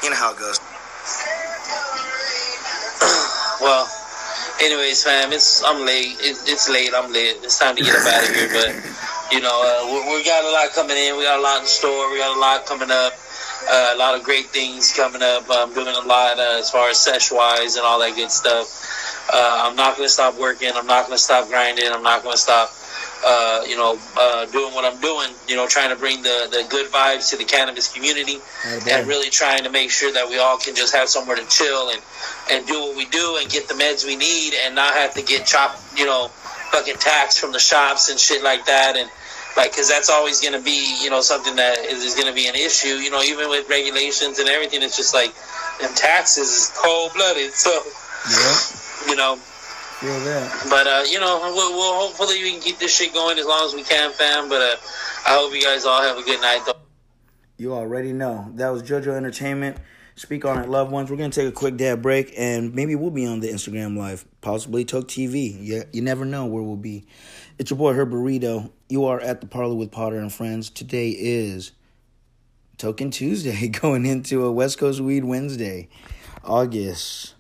You 0.03 0.11
know 0.11 0.17
how 0.17 0.33
it 0.33 0.39
goes. 0.39 0.59
Well, 3.61 3.89
anyways, 4.61 5.05
fam, 5.05 5.33
it's 5.33 5.63
I'm 5.65 5.87
late. 5.87 6.19
It, 6.21 6.37
it's 6.45 6.69
late. 6.69 6.91
I'm 6.95 7.11
late. 7.13 7.39
It's 7.43 7.59
time 7.59 7.77
to 7.77 7.83
get 7.83 7.95
up 7.97 8.05
out 8.13 8.29
of 8.29 8.35
here. 8.35 8.49
But 8.53 8.77
you 9.33 9.41
know, 9.41 9.57
uh, 9.57 9.87
we, 9.89 10.17
we 10.19 10.25
got 10.25 10.45
a 10.45 10.51
lot 10.53 10.69
coming 10.75 10.97
in. 10.99 11.17
We 11.17 11.23
got 11.25 11.39
a 11.39 11.43
lot 11.43 11.61
in 11.63 11.67
store. 11.67 12.11
We 12.13 12.19
got 12.19 12.37
a 12.37 12.41
lot 12.41 12.67
coming 12.67 12.91
up. 12.91 13.15
Uh, 13.71 13.93
a 13.95 13.99
lot 13.99 14.15
of 14.15 14.23
great 14.23 14.47
things 14.47 14.93
coming 14.93 15.23
up. 15.23 15.45
I'm 15.51 15.73
doing 15.73 15.89
a 15.89 16.07
lot 16.07 16.39
uh, 16.39 16.59
as 16.59 16.71
far 16.71 16.91
as 16.91 16.99
sesh 16.99 17.33
wise 17.33 17.77
and 17.77 17.85
all 17.85 17.99
that 18.01 18.15
good 18.15 18.31
stuff. 18.31 18.69
Uh, 19.33 19.69
I'm 19.69 19.77
not 19.77 19.97
going 19.97 20.07
to 20.07 20.13
stop 20.13 20.39
working. 20.39 20.71
I'm 20.75 20.87
not 20.87 21.07
going 21.07 21.17
to 21.17 21.23
stop 21.23 21.49
grinding. 21.49 21.87
I'm 21.91 22.03
not 22.03 22.23
going 22.23 22.35
to 22.35 22.39
stop, 22.39 22.71
uh, 23.27 23.65
you 23.67 23.77
know, 23.77 23.99
uh, 24.21 24.45
doing 24.47 24.75
what 24.75 24.85
I'm 24.85 25.01
doing. 25.01 25.31
You 25.49 25.57
know, 25.57 25.67
trying 25.67 25.89
to 25.91 25.97
bring 25.97 26.23
the, 26.23 26.49
the 26.51 26.67
good 26.69 26.93
vibes 26.93 27.31
to 27.31 27.37
the 27.39 27.45
cannabis 27.45 27.93
community 27.93 28.37
and 28.91 29.09
really 29.09 29.31
trying 29.31 29.65
to 29.65 29.71
make 29.71 29.91
sure 29.91 30.13
that 30.13 30.29
we 30.29 30.39
all 30.39 30.59
can 30.59 30.75
just 30.75 30.95
have 30.95 31.09
somewhere 31.09 31.37
to 31.37 31.47
chill 31.49 31.89
and, 31.89 32.03
and 32.51 32.67
do 32.67 32.79
what 32.81 32.97
we 32.97 33.07
do 33.07 33.39
and 33.41 33.51
get 33.51 33.67
the 33.67 33.75
meds 33.75 34.05
we 34.05 34.17
need 34.17 34.53
and 34.65 34.75
not 34.75 34.93
have 34.93 35.15
to 35.15 35.23
get 35.23 35.47
chopped, 35.47 35.81
you 35.99 36.05
know, 36.05 36.29
fucking 36.71 36.97
taxed 36.97 37.41
from 37.41 37.53
the 37.53 37.59
shops 37.59 38.11
and 38.11 38.21
shit 38.21 38.43
like 38.43 38.67
that. 38.67 38.97
And 38.97 39.09
like, 39.57 39.75
cause 39.75 39.89
that's 39.89 40.11
always 40.11 40.41
going 40.41 40.55
to 40.55 40.61
be, 40.61 40.99
you 41.03 41.11
know, 41.11 41.21
something 41.21 41.57
that 41.57 41.79
is, 41.79 42.15
going 42.15 42.27
to 42.27 42.33
be 42.35 42.47
an 42.49 42.55
issue, 42.55 42.89
you 42.99 43.11
know, 43.11 43.23
even 43.23 43.49
with 43.49 43.69
regulations 43.69 44.39
and 44.39 44.49
everything. 44.49 44.83
It's 44.83 44.97
just 44.97 45.15
like 45.15 45.33
them 45.81 45.95
taxes 45.95 46.49
is 46.49 46.73
cold 46.77 47.13
blooded. 47.15 47.53
So, 47.55 47.71
Yeah, 47.71 49.11
you 49.11 49.17
know, 49.17 49.39
that. 50.03 50.67
but 50.71 50.87
uh, 50.87 51.05
you 51.11 51.21
know, 51.21 51.39
we'll, 51.55 51.73
we'll 51.73 52.09
hopefully 52.09 52.43
we 52.43 52.53
can 52.53 52.61
keep 52.61 52.79
this 52.79 52.95
shit 52.95 53.13
going 53.13 53.39
as 53.39 53.47
long 53.47 53.67
as 53.67 53.75
we 53.75 53.83
can, 53.83 54.11
fam. 54.13 54.49
But 54.49 54.63
uh, 54.63 54.77
I 55.27 55.35
hope 55.39 55.55
you 55.55 55.63
guys 55.63 55.85
all 55.85 56.03
have 56.03 56.19
a 56.19 56.23
good 56.23 56.41
night, 56.41 56.63
though. 56.67 56.73
You 57.57 57.75
already 57.75 58.13
know. 58.13 58.51
That 58.55 58.71
was 58.71 58.83
JoJo 58.83 59.15
Entertainment. 59.17 59.77
Speak 60.17 60.45
on 60.45 60.63
it, 60.63 60.69
loved 60.69 60.93
ones. 60.93 61.11
We're 61.11 61.17
gonna 61.17 61.31
take 61.31 61.49
a 61.49 61.53
quick 61.53 61.77
dad 61.77 62.01
break, 62.01 62.33
and 62.37 62.73
maybe 62.75 62.95
we'll 62.95 63.11
be 63.11 63.27
on 63.27 63.41
the 63.41 63.49
Instagram 63.49 63.97
live, 63.97 64.25
possibly 64.41 64.85
Toke 64.85 65.09
TV. 65.09 65.61
You, 65.61 65.85
you 65.93 66.03
never 66.03 66.25
know 66.25 66.47
where 66.47 66.63
we'll 66.63 66.77
be. 66.77 67.07
It's 67.57 67.71
your 67.71 67.79
boy 67.79 67.93
Herb 67.93 68.11
Burrito. 68.11 68.73
You 68.89 69.05
are 69.05 69.21
at 69.21 69.41
the 69.41 69.47
parlor 69.47 69.77
with 69.77 69.93
Potter 69.93 70.19
and 70.19 70.33
friends. 70.33 70.71
Today 70.71 71.11
is 71.11 71.71
Token 72.79 73.13
Tuesday, 73.13 73.69
going 73.81 74.07
into 74.07 74.45
a 74.45 74.51
West 74.51 74.77
Coast 74.79 75.01
Weed 75.01 75.25
Wednesday, 75.25 75.89
August 76.43 77.35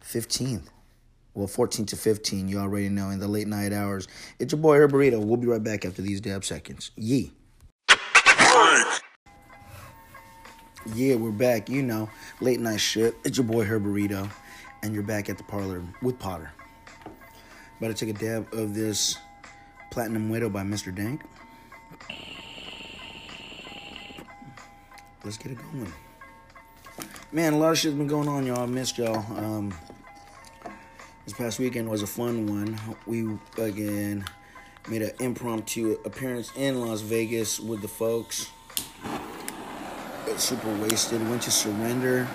fifteenth. 0.00 0.70
Well, 1.34 1.46
14 1.46 1.86
to 1.86 1.96
15, 1.96 2.48
you 2.48 2.58
already 2.58 2.88
know, 2.88 3.10
in 3.10 3.20
the 3.20 3.28
late 3.28 3.46
night 3.46 3.72
hours. 3.72 4.08
It's 4.38 4.52
your 4.52 4.60
boy 4.60 4.78
Herb 4.78 4.92
Burrito. 4.92 5.22
We'll 5.22 5.36
be 5.36 5.46
right 5.46 5.62
back 5.62 5.84
after 5.84 6.00
these 6.00 6.22
dab 6.22 6.44
seconds. 6.44 6.90
Yee. 6.96 7.30
Yeah, 10.94 11.16
we're 11.16 11.30
back. 11.30 11.68
You 11.68 11.82
know, 11.82 12.08
late 12.40 12.60
night 12.60 12.80
shit. 12.80 13.14
It's 13.24 13.36
your 13.36 13.46
boy 13.46 13.66
Herberito, 13.66 14.30
and 14.82 14.94
you're 14.94 15.02
back 15.02 15.28
at 15.28 15.36
the 15.36 15.44
parlor 15.44 15.84
with 16.00 16.18
Potter. 16.18 16.50
About 17.78 17.94
to 17.94 18.06
take 18.06 18.16
a 18.16 18.18
dab 18.18 18.52
of 18.54 18.74
this 18.74 19.18
Platinum 19.90 20.30
Widow 20.30 20.48
by 20.48 20.62
Mr. 20.62 20.94
Dank. 20.94 21.22
Let's 25.24 25.36
get 25.36 25.52
it 25.52 25.58
going. 25.72 25.92
Man, 27.32 27.52
a 27.52 27.58
lot 27.58 27.72
of 27.72 27.78
shit's 27.78 27.94
been 27.94 28.06
going 28.06 28.28
on, 28.28 28.46
y'all. 28.46 28.60
I 28.60 28.66
missed 28.66 28.98
y'all. 28.98 29.24
Um, 29.38 29.74
this 31.24 31.34
past 31.34 31.58
weekend 31.58 31.88
was 31.88 32.02
a 32.02 32.06
fun 32.06 32.46
one. 32.46 32.78
We 33.06 33.38
again 33.62 34.24
made 34.88 35.02
an 35.02 35.12
impromptu 35.20 35.98
appearance 36.04 36.50
in 36.56 36.80
Las 36.80 37.02
Vegas 37.02 37.60
with 37.60 37.82
the 37.82 37.88
folks 37.88 38.50
super 40.40 40.74
wasted. 40.78 41.20
Went 41.28 41.42
to 41.42 41.50
surrender. 41.50 42.26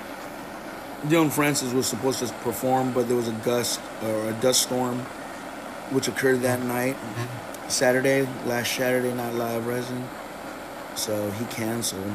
Dillon 1.07 1.29
Francis 1.29 1.73
was 1.73 1.87
supposed 1.87 2.19
to 2.19 2.27
perform, 2.35 2.93
but 2.93 3.07
there 3.07 3.17
was 3.17 3.27
a 3.27 3.41
gust 3.43 3.79
or 4.03 4.29
a 4.29 4.33
dust 4.41 4.63
storm, 4.63 4.99
which 5.91 6.07
occurred 6.07 6.41
that 6.41 6.61
night, 6.63 6.95
Saturday, 7.67 8.27
last 8.45 8.73
Saturday 8.73 9.13
night 9.13 9.33
live 9.33 9.65
resin. 9.65 10.07
So 10.95 11.29
he 11.31 11.45
canceled. 11.45 12.13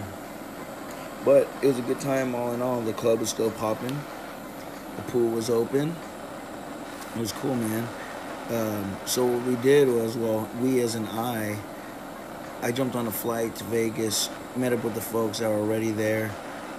But 1.25 1.49
it 1.61 1.67
was 1.67 1.79
a 1.79 1.83
good 1.83 2.01
time 2.01 2.35
all 2.35 2.53
in 2.53 2.63
all. 2.63 2.81
The 2.81 2.93
club 2.93 3.21
was 3.21 3.31
still 3.31 3.51
popping. 3.51 3.99
The 4.97 5.03
pool 5.03 5.31
was 5.31 5.51
open. 5.51 5.95
It 7.15 7.21
was 7.21 7.33
cool, 7.33 7.55
man. 7.55 7.89
Um, 8.51 8.97
so 9.07 9.27
what 9.27 9.47
we 9.47 9.57
did 9.57 9.89
was, 9.89 10.17
well, 10.17 10.49
we 10.61 10.81
as 10.81 10.95
an 10.95 11.07
I, 11.07 11.59
I 12.63 12.73
jumped 12.73 12.97
on 12.97 13.07
a 13.07 13.13
flight 13.13 13.55
to 13.57 13.65
Vegas, 13.65 14.31
met 14.57 14.73
up 14.73 14.83
with 14.83 14.95
the 14.95 15.01
folks 15.01 15.39
that 15.39 15.49
were 15.49 15.57
already 15.57 15.91
there. 15.91 16.31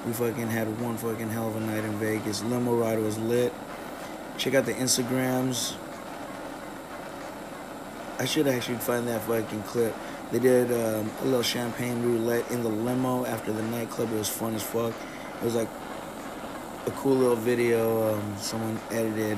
We 0.06 0.14
fucking 0.14 0.48
had 0.48 0.80
one 0.82 0.98
fucking 0.98 1.30
hell 1.30 1.48
of 1.48 1.56
a 1.56 1.60
night 1.60 1.84
in 1.84 1.94
Vegas. 2.00 2.44
Limo 2.44 2.76
ride 2.76 3.00
was 3.00 3.20
lit. 3.20 3.54
Check 4.38 4.56
out 4.56 4.66
the 4.66 4.74
Instagrams. 4.74 5.76
I 8.20 8.26
should 8.26 8.48
actually 8.48 8.78
find 8.78 9.08
that 9.08 9.22
fucking 9.24 9.64
clip. 9.64 9.96
They 10.32 10.40
did 10.40 10.72
um, 10.72 11.12
a 11.22 11.26
little 11.26 11.44
champagne 11.44 12.02
roulette 12.02 12.50
in 12.52 12.64
the 12.64 12.70
limo 12.70 13.26
after 13.26 13.52
the 13.52 13.64
nightclub. 13.64 14.12
It 14.14 14.18
was 14.18 14.30
fun 14.30 14.56
as 14.56 14.64
fuck. 14.64 14.94
It 15.42 15.44
was 15.44 15.56
like 15.56 15.70
a 16.86 16.92
cool 16.92 17.16
little 17.16 17.36
video. 17.36 18.14
Um, 18.14 18.36
someone 18.38 18.80
edited 18.92 19.38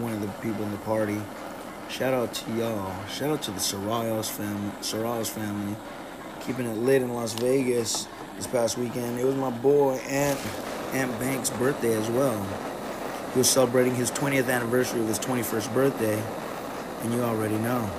one 0.00 0.12
of 0.12 0.20
the 0.20 0.28
people 0.42 0.64
in 0.64 0.72
the 0.72 0.78
party. 0.78 1.20
Shout 1.88 2.14
out 2.14 2.32
to 2.34 2.52
y'all. 2.52 3.06
Shout 3.06 3.30
out 3.30 3.42
to 3.42 3.50
the 3.50 3.60
Sorayos 3.60 4.30
family. 4.30 4.72
Sorayos 4.80 5.28
family, 5.28 5.76
keeping 6.40 6.66
it 6.66 6.76
lit 6.78 7.02
in 7.02 7.12
Las 7.12 7.34
Vegas 7.34 8.08
this 8.36 8.46
past 8.46 8.76
weekend. 8.78 9.20
It 9.20 9.24
was 9.24 9.36
my 9.36 9.50
boy 9.50 9.94
Aunt 10.08 10.40
Ant 10.92 11.18
Banks' 11.20 11.50
birthday 11.50 11.94
as 11.94 12.08
well. 12.10 12.42
He 13.32 13.38
was 13.38 13.48
celebrating 13.48 13.94
his 13.94 14.10
20th 14.10 14.48
anniversary 14.48 15.00
of 15.00 15.08
his 15.08 15.18
21st 15.18 15.74
birthday, 15.74 16.22
and 17.02 17.12
you 17.12 17.22
already 17.22 17.58
know. 17.58 17.90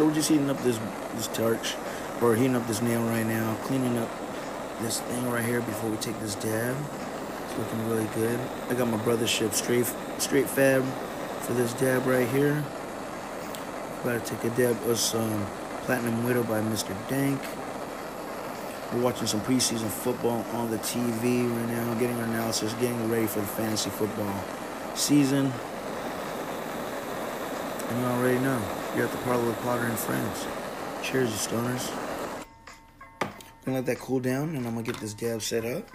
So 0.00 0.06
we're 0.06 0.14
just 0.14 0.30
heating 0.30 0.48
up 0.48 0.56
this 0.62 0.78
this 1.14 1.26
torch, 1.26 1.74
or 2.22 2.34
heating 2.34 2.56
up 2.56 2.66
this 2.66 2.80
nail 2.80 3.02
right 3.02 3.26
now, 3.26 3.54
cleaning 3.64 3.98
up 3.98 4.08
this 4.80 4.98
thing 4.98 5.30
right 5.30 5.44
here 5.44 5.60
before 5.60 5.90
we 5.90 5.98
take 5.98 6.18
this 6.20 6.36
dab. 6.36 6.74
It's 7.44 7.58
looking 7.58 7.86
really 7.90 8.08
good. 8.14 8.40
I 8.70 8.74
got 8.76 8.88
my 8.88 8.96
brothership 8.96 9.52
straight 9.52 9.84
straight 10.16 10.48
fab 10.48 10.82
for 11.42 11.52
this 11.52 11.74
dab 11.74 12.06
right 12.06 12.26
here. 12.28 12.64
About 14.02 14.24
to 14.24 14.36
take 14.36 14.44
a 14.50 14.56
dab 14.56 14.82
of 14.88 14.98
some 14.98 15.44
Platinum 15.82 16.24
Widow 16.24 16.44
by 16.44 16.62
Mr. 16.62 16.96
Dank. 17.10 17.38
We're 18.94 19.02
watching 19.02 19.26
some 19.26 19.42
preseason 19.42 19.90
football 19.90 20.46
on 20.54 20.70
the 20.70 20.78
TV 20.78 21.46
right 21.46 21.68
now, 21.68 21.92
getting 21.96 22.16
our 22.16 22.24
analysis, 22.24 22.72
getting 22.80 23.10
ready 23.10 23.26
for 23.26 23.40
the 23.40 23.46
fantasy 23.48 23.90
football 23.90 24.44
season. 24.94 25.52
And 27.90 28.00
you 28.00 28.06
already 28.06 28.38
know, 28.38 28.79
you're 28.96 29.04
at 29.04 29.12
the 29.12 29.18
parlor 29.18 29.46
with 29.46 29.60
Potter 29.62 29.84
and 29.84 29.98
friends. 29.98 30.46
Cheers, 31.02 31.30
you 31.30 31.36
stoners. 31.36 31.90
I'm 33.20 33.30
gonna 33.64 33.76
let 33.78 33.86
that 33.86 33.98
cool 33.98 34.20
down, 34.20 34.56
and 34.56 34.66
I'm 34.66 34.74
gonna 34.74 34.82
get 34.82 34.96
this 34.96 35.14
dab 35.14 35.42
set 35.42 35.64
up. 35.64 35.88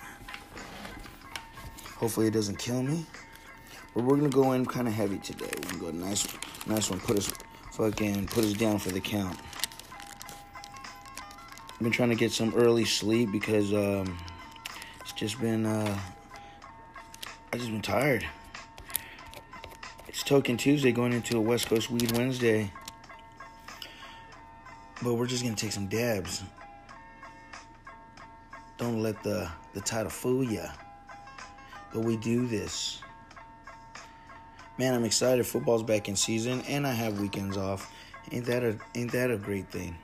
Hopefully, 1.98 2.28
it 2.28 2.34
doesn't 2.34 2.58
kill 2.58 2.82
me. 2.82 3.06
But 3.94 4.04
we're 4.04 4.18
gonna 4.18 4.30
go 4.30 4.54
in 4.54 4.66
kind 4.66 4.88
of 4.88 4.94
heavy 4.94 5.18
today. 5.18 5.52
We're 5.56 5.80
gonna 5.80 5.92
go 6.00 6.06
nice, 6.06 6.28
nice 6.68 6.90
one. 6.90 7.00
Put 7.00 7.18
us, 7.18 7.32
fucking, 7.74 8.28
put 8.28 8.46
us 8.46 8.54
down 8.54 8.80
for 8.80 8.90
the 8.90 9.02
count. 9.02 9.38
I've 11.74 11.80
been 11.80 11.92
trying 11.92 12.10
to 12.10 12.16
get 12.16 12.32
some 12.32 12.54
early 12.56 12.86
sleep 12.86 13.32
because 13.32 13.74
um, 13.74 14.18
it's 15.02 15.12
just 15.12 15.42
been 15.42 15.66
uh, 15.66 16.00
I 17.52 17.58
just 17.58 17.72
been 17.72 17.82
tired. 17.82 18.26
It's 20.08 20.24
Token 20.24 20.56
Tuesday 20.56 20.94
going 20.94 21.12
into 21.12 21.38
a 21.38 21.42
West 21.42 21.68
Coast 21.68 21.90
Weed 21.92 22.12
Wednesday, 22.14 22.72
but 25.06 25.14
we're 25.14 25.28
just 25.28 25.44
gonna 25.44 25.56
take 25.56 25.72
some 25.72 25.86
dabs. 25.86 26.44
Don't 28.78 29.02
let 29.02 29.22
the 29.24 29.50
the 29.74 29.82
title 29.82 30.10
fool 30.10 30.44
ya. 30.44 30.68
But 31.94 32.02
we 32.02 32.18
do 32.18 32.48
this. 32.48 33.00
Man, 34.80 34.94
I'm 34.96 35.06
excited. 35.06 35.46
Football's 35.46 35.84
back 35.84 36.10
in 36.10 36.16
season, 36.16 36.62
and 36.68 36.86
I 36.86 36.92
have 36.92 37.22
weekends 37.22 37.56
off. 37.56 37.94
Ain't 38.32 38.46
that 38.48 38.64
a 38.64 38.78
ain't 38.96 39.12
that 39.12 39.30
a 39.30 39.38
great 39.38 39.70
thing? 39.70 39.96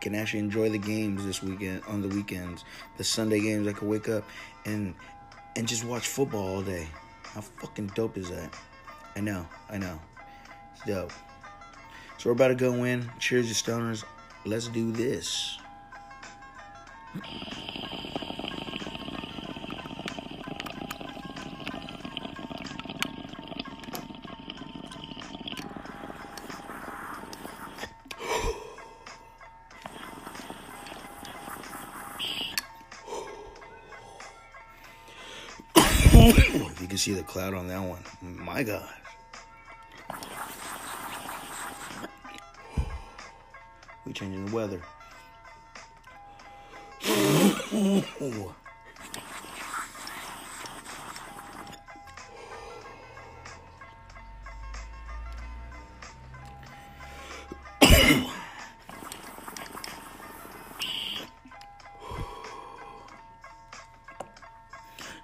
can 0.00 0.16
actually 0.16 0.40
enjoy 0.40 0.68
the 0.68 0.78
games 0.78 1.24
this 1.24 1.42
weekend 1.44 1.80
on 1.86 2.02
the 2.02 2.08
weekends. 2.08 2.64
The 2.96 3.04
Sunday 3.04 3.40
games, 3.40 3.68
I 3.68 3.72
can 3.72 3.88
wake 3.88 4.08
up 4.08 4.24
and 4.64 4.94
and 5.56 5.66
just 5.66 5.84
watch 5.84 6.06
football 6.08 6.56
all 6.56 6.62
day. 6.62 6.88
How 7.22 7.40
fucking 7.40 7.92
dope 7.94 8.18
is 8.18 8.28
that? 8.30 8.52
I 9.16 9.20
know, 9.20 9.46
I 9.70 9.78
know. 9.78 10.00
It's 10.74 10.84
dope. 10.84 11.12
So 12.22 12.30
we're 12.30 12.34
about 12.34 12.48
to 12.48 12.54
go 12.54 12.84
in. 12.84 13.10
Cheers, 13.18 13.48
you 13.48 13.54
stoners. 13.56 14.04
Let's 14.44 14.68
do 14.68 14.92
this. 14.92 15.58
you 36.80 36.86
can 36.86 36.96
see 36.96 37.14
the 37.14 37.24
cloud 37.24 37.54
on 37.54 37.66
that 37.66 37.82
one. 37.82 38.04
My 38.22 38.62
God. 38.62 39.01
Changing 44.22 44.46
the 44.46 44.54
weather. 44.54 44.80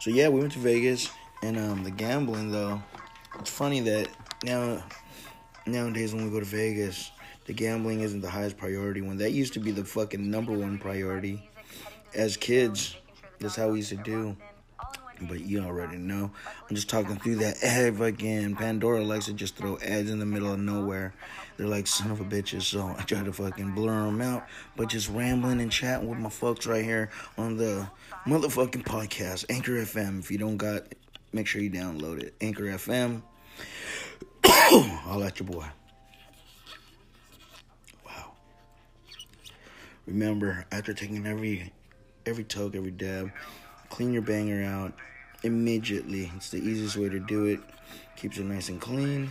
So 0.00 0.10
yeah, 0.10 0.28
we 0.28 0.40
went 0.40 0.52
to 0.52 0.58
Vegas, 0.58 1.10
and 1.42 1.58
um, 1.58 1.84
the 1.84 1.90
gambling 1.90 2.50
though. 2.50 2.82
It's 3.38 3.50
funny 3.50 3.80
that 3.80 4.08
now 4.42 4.82
nowadays 5.66 6.14
when 6.14 6.24
we 6.24 6.30
go 6.30 6.40
to 6.40 6.46
Vegas, 6.46 7.10
the 7.48 7.54
gambling 7.54 8.00
isn't 8.00 8.20
the 8.20 8.28
highest 8.28 8.58
priority. 8.58 9.00
When 9.00 9.16
that 9.16 9.32
used 9.32 9.54
to 9.54 9.58
be 9.58 9.70
the 9.70 9.82
fucking 9.82 10.30
number 10.30 10.52
one 10.52 10.76
priority. 10.76 11.48
As 12.14 12.36
kids, 12.36 12.94
that's 13.40 13.56
how 13.56 13.70
we 13.70 13.78
used 13.78 13.88
to 13.88 13.96
do. 13.96 14.36
But 15.22 15.40
you 15.40 15.60
already 15.62 15.96
know. 15.96 16.30
I'm 16.68 16.76
just 16.76 16.90
talking 16.90 17.16
through 17.16 17.36
that 17.36 17.62
ad 17.62 18.02
again. 18.02 18.54
Pandora 18.54 19.02
likes 19.02 19.24
to 19.26 19.32
just 19.32 19.56
throw 19.56 19.78
ads 19.78 20.10
in 20.10 20.18
the 20.18 20.26
middle 20.26 20.52
of 20.52 20.58
nowhere. 20.58 21.14
They're 21.56 21.66
like 21.66 21.86
son 21.86 22.10
of 22.10 22.20
a 22.20 22.24
bitches, 22.24 22.64
so 22.64 22.94
I 22.98 23.02
try 23.04 23.24
to 23.24 23.32
fucking 23.32 23.74
blur 23.74 24.04
them 24.04 24.20
out. 24.20 24.46
But 24.76 24.90
just 24.90 25.08
rambling 25.08 25.62
and 25.62 25.72
chatting 25.72 26.06
with 26.06 26.18
my 26.18 26.28
folks 26.28 26.66
right 26.66 26.84
here 26.84 27.08
on 27.38 27.56
the 27.56 27.88
motherfucking 28.26 28.84
podcast, 28.84 29.46
Anchor 29.48 29.72
FM. 29.72 30.18
If 30.18 30.30
you 30.30 30.36
don't 30.36 30.58
got, 30.58 30.82
make 31.32 31.46
sure 31.46 31.62
you 31.62 31.70
download 31.70 32.22
it. 32.22 32.34
Anchor 32.42 32.64
FM. 32.64 33.22
I'll 34.44 35.18
let 35.18 35.40
your 35.40 35.48
boy. 35.48 35.64
Remember, 40.08 40.64
after 40.72 40.94
taking 40.94 41.26
every 41.26 41.70
every 42.24 42.42
toke, 42.42 42.74
every 42.74 42.90
dab, 42.90 43.30
clean 43.90 44.10
your 44.10 44.22
banger 44.22 44.64
out 44.64 44.94
immediately. 45.42 46.32
It's 46.34 46.48
the 46.48 46.56
easiest 46.56 46.96
way 46.96 47.10
to 47.10 47.20
do 47.20 47.44
it. 47.44 47.60
Keeps 48.16 48.38
it 48.38 48.46
nice 48.46 48.70
and 48.70 48.80
clean. 48.80 49.30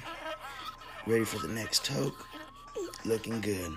Ready 1.07 1.25
for 1.25 1.39
the 1.39 1.51
next 1.51 1.83
toke. 1.83 2.27
Looking 3.05 3.41
good. 3.41 3.71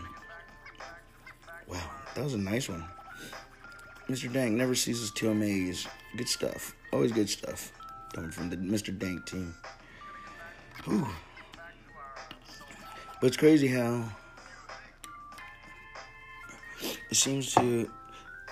Wow, 1.66 1.90
that 2.14 2.22
was 2.22 2.34
a 2.34 2.38
nice 2.38 2.68
one. 2.68 2.84
Mr. 4.06 4.30
Dank 4.30 4.54
never 4.54 4.74
ceases 4.74 5.10
to 5.12 5.30
amaze. 5.30 5.86
Good 6.18 6.28
stuff. 6.28 6.74
Always 6.92 7.12
good 7.12 7.30
stuff. 7.30 7.72
Coming 8.12 8.30
from 8.30 8.50
the 8.50 8.56
Mr. 8.58 8.96
Dank 8.96 9.24
team. 9.24 9.54
Whew. 10.84 11.08
But 13.22 13.28
it's 13.28 13.38
crazy 13.38 13.68
how 13.68 14.04
it 17.10 17.16
seems 17.16 17.54
to 17.54 17.90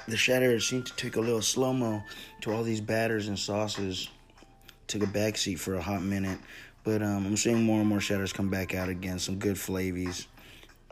the 0.07 0.17
shatter 0.17 0.59
seemed 0.61 0.87
to 0.87 0.97
take 0.97 1.17
a 1.17 1.21
little 1.21 1.43
slow 1.43 1.73
mo 1.73 2.03
to 2.41 2.53
all 2.53 2.63
these 2.63 2.81
batters 2.81 3.29
and 3.29 3.39
sauces. 3.39 4.09
Took 4.87 5.03
a 5.03 5.07
backseat 5.07 5.59
for 5.59 5.75
a 5.75 5.83
hot 5.83 6.03
minute, 6.03 6.39
but 6.83 7.03
um, 7.03 7.27
I'm 7.27 7.37
seeing 7.37 7.63
more 7.63 7.81
and 7.81 7.89
more 7.89 8.01
shatters 8.01 8.33
come 8.33 8.49
back 8.49 8.75
out 8.75 8.89
again. 8.89 9.19
Some 9.19 9.39
good 9.39 9.59
flavies. 9.59 10.27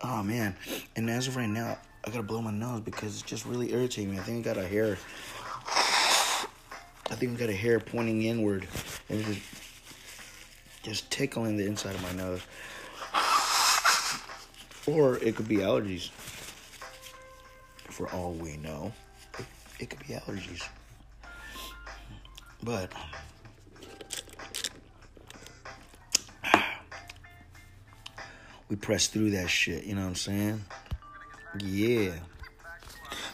Oh 0.03 0.23
man! 0.23 0.55
And 0.97 1.09
as 1.09 1.29
of 1.29 1.37
right 1.37 1.49
now, 1.49 1.79
I 2.05 2.11
gotta 2.11 2.23
blow 2.23 2.43
my 2.43 2.51
nose 2.51 2.83
because 2.83 3.15
it's 3.15 3.23
just 3.23 3.47
really 3.47 3.73
irritating 3.73 4.11
me. 4.11 4.19
I 4.19 4.23
think 4.23 4.47
I 4.47 4.55
got 4.55 4.63
a 4.63 4.67
hair. 4.67 4.99
I 7.09 7.15
think 7.15 7.37
I 7.37 7.41
got 7.41 7.49
a 7.49 7.55
hair 7.55 7.81
pointing 7.81 8.23
inward 8.23 8.69
and 9.09 9.25
just 9.25 9.41
just 10.83 11.11
tickling 11.11 11.57
the 11.57 11.65
inside 11.65 11.95
of 11.95 12.03
my 12.03 12.13
nose. 12.13 12.43
Or 14.87 15.17
it 15.17 15.35
could 15.35 15.49
be 15.49 15.57
allergies. 15.57 16.11
For 17.97 18.11
all 18.11 18.33
we 18.33 18.59
know 18.59 18.93
it 19.81 19.89
could 19.89 20.07
be 20.07 20.13
allergies. 20.13 20.63
But 22.63 22.93
we 28.69 28.77
press 28.77 29.07
through 29.07 29.31
that 29.31 29.49
shit, 29.49 29.85
you 29.85 29.95
know 29.95 30.03
what 30.03 30.09
I'm 30.09 30.15
saying? 30.15 30.65
Yeah. 31.59 32.17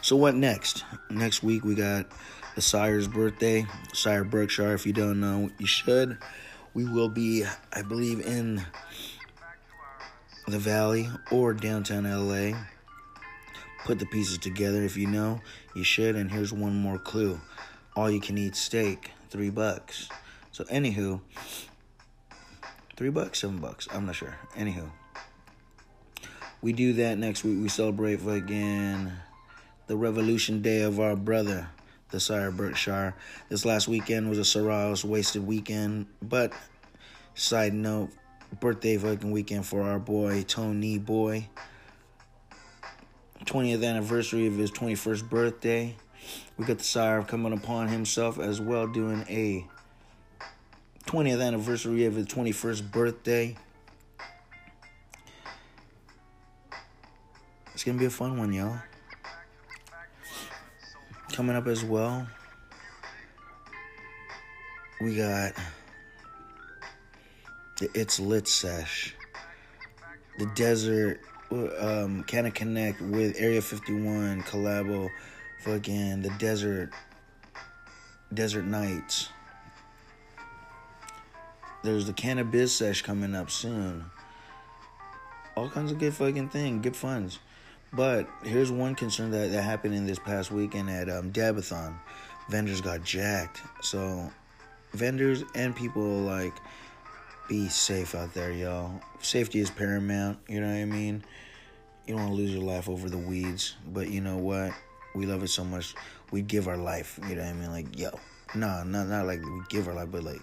So 0.01 0.15
what 0.15 0.33
next? 0.33 0.85
Next 1.09 1.43
week 1.43 1.65
we 1.65 1.75
got 1.75 2.05
the 2.55 2.61
Sire's 2.61 3.09
birthday. 3.09 3.65
Sire 3.91 4.23
Berkshire, 4.23 4.73
if 4.75 4.85
you 4.85 4.93
don't 4.93 5.19
know, 5.19 5.49
you 5.59 5.67
should. 5.67 6.17
We 6.73 6.85
will 6.85 7.09
be, 7.09 7.43
I 7.73 7.81
believe, 7.81 8.25
in 8.25 8.65
the 10.47 10.57
Valley 10.57 11.09
or 11.31 11.53
downtown 11.53 12.05
LA 12.05 12.57
put 13.85 13.99
the 13.99 14.05
pieces 14.07 14.37
together. 14.37 14.83
If 14.83 14.97
you 14.97 15.07
know, 15.07 15.41
you 15.75 15.83
should. 15.83 16.15
And 16.15 16.31
here's 16.31 16.53
one 16.53 16.75
more 16.75 16.97
clue 16.97 17.39
all 17.95 18.09
you 18.09 18.19
can 18.19 18.37
eat 18.37 18.55
steak, 18.55 19.11
three 19.29 19.51
bucks. 19.51 20.09
So, 20.51 20.63
anywho, 20.65 21.21
Three 22.95 23.09
bucks, 23.09 23.39
seven 23.39 23.57
bucks. 23.57 23.87
I'm 23.91 24.05
not 24.05 24.13
sure. 24.13 24.35
Anywho, 24.55 24.87
we 26.61 26.73
do 26.73 26.93
that 26.93 27.17
next 27.17 27.43
week. 27.43 27.57
We 27.59 27.67
celebrate 27.67 28.25
again 28.27 29.13
the 29.87 29.97
Revolution 29.97 30.61
Day 30.61 30.83
of 30.83 30.99
our 30.99 31.15
brother, 31.15 31.69
the 32.11 32.19
Sire 32.19 32.51
Berkshire. 32.51 33.15
This 33.49 33.65
last 33.65 33.87
weekend 33.87 34.29
was 34.29 34.37
a 34.37 34.43
Sorrells 34.43 35.03
wasted 35.03 35.45
weekend, 35.45 36.05
but 36.21 36.53
side 37.33 37.73
note, 37.73 38.11
birthday 38.59 38.95
fucking 38.95 39.31
weekend 39.31 39.65
for 39.65 39.81
our 39.81 39.97
boy 39.97 40.43
Tony 40.43 40.99
Boy. 40.99 41.49
20th 43.45 43.83
anniversary 43.83 44.47
of 44.47 44.57
his 44.57 44.71
21st 44.71 45.29
birthday. 45.29 45.95
We 46.57 46.65
got 46.65 46.77
the 46.77 46.83
sire 46.83 47.21
coming 47.23 47.53
upon 47.53 47.89
himself 47.89 48.39
as 48.39 48.61
well, 48.61 48.87
doing 48.87 49.25
a 49.29 49.65
20th 51.05 51.45
anniversary 51.45 52.05
of 52.05 52.15
his 52.15 52.27
21st 52.27 52.91
birthday. 52.91 53.55
It's 57.73 57.83
gonna 57.83 57.97
be 57.97 58.05
a 58.05 58.09
fun 58.09 58.37
one, 58.37 58.53
y'all. 58.53 58.77
Coming 61.33 61.55
up 61.55 61.67
as 61.67 61.83
well, 61.83 62.27
we 65.01 65.17
got 65.17 65.53
the 67.79 67.89
It's 67.93 68.19
Lit 68.19 68.47
Sesh, 68.47 69.15
the 70.37 70.45
Desert 70.55 71.19
um, 71.79 72.23
kind 72.23 72.47
of 72.47 72.53
connect 72.53 73.01
with 73.01 73.35
Area 73.37 73.61
51 73.61 74.43
collabo, 74.43 75.09
fucking 75.63 76.21
the 76.21 76.29
Desert, 76.39 76.91
Desert 78.33 78.65
Nights. 78.65 79.29
There's 81.83 82.05
the 82.05 82.13
Cannabis 82.13 82.75
Sesh 82.75 83.01
coming 83.01 83.35
up 83.35 83.51
soon. 83.51 84.05
All 85.55 85.69
kinds 85.69 85.91
of 85.91 85.99
good 85.99 86.13
fucking 86.13 86.49
thing, 86.49 86.81
good 86.81 86.95
funds. 86.95 87.39
But 87.91 88.27
here's 88.43 88.71
one 88.71 88.95
concern 88.95 89.31
that, 89.31 89.51
that 89.51 89.61
happened 89.61 89.93
in 89.93 90.07
this 90.07 90.17
past 90.17 90.51
weekend 90.51 90.89
at 90.89 91.09
um, 91.09 91.31
Dabathon. 91.31 91.95
Vendors 92.49 92.81
got 92.81 93.03
jacked. 93.03 93.61
So 93.81 94.31
vendors 94.93 95.43
and 95.55 95.75
people 95.75 96.01
like 96.01 96.53
be 97.47 97.67
safe 97.67 98.15
out 98.15 98.33
there, 98.33 98.51
y'all. 98.51 99.01
Safety 99.21 99.59
is 99.59 99.69
paramount, 99.69 100.39
you 100.47 100.61
know 100.61 100.67
what 100.67 100.73
I 100.73 100.85
mean? 100.85 101.23
You 102.05 102.15
don't 102.15 102.23
want 102.25 102.35
to 102.35 102.41
lose 102.41 102.51
your 102.51 102.63
life 102.63 102.89
over 102.89 103.09
the 103.09 103.17
weeds, 103.17 103.75
but 103.93 104.09
you 104.09 104.21
know 104.21 104.37
what? 104.37 104.73
We 105.15 105.25
love 105.25 105.43
it 105.43 105.49
so 105.49 105.63
much. 105.63 105.95
We 106.31 106.41
give 106.41 106.67
our 106.67 106.77
life, 106.77 107.19
you 107.27 107.35
know 107.35 107.43
what 107.43 107.49
I 107.49 107.53
mean? 107.53 107.71
Like, 107.71 107.97
yo. 107.97 108.19
Nah, 108.55 108.83
not 108.83 109.07
not 109.07 109.25
like 109.25 109.41
we 109.41 109.61
give 109.69 109.87
our 109.87 109.95
life, 109.95 110.09
but 110.11 110.23
like 110.23 110.41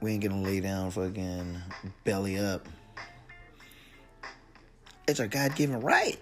we 0.00 0.12
ain't 0.12 0.22
gonna 0.22 0.40
lay 0.40 0.60
down 0.60 0.90
fucking 0.90 1.58
belly 2.04 2.38
up. 2.38 2.68
It's 5.08 5.18
our 5.18 5.26
God 5.26 5.56
given 5.56 5.80
right. 5.80 6.18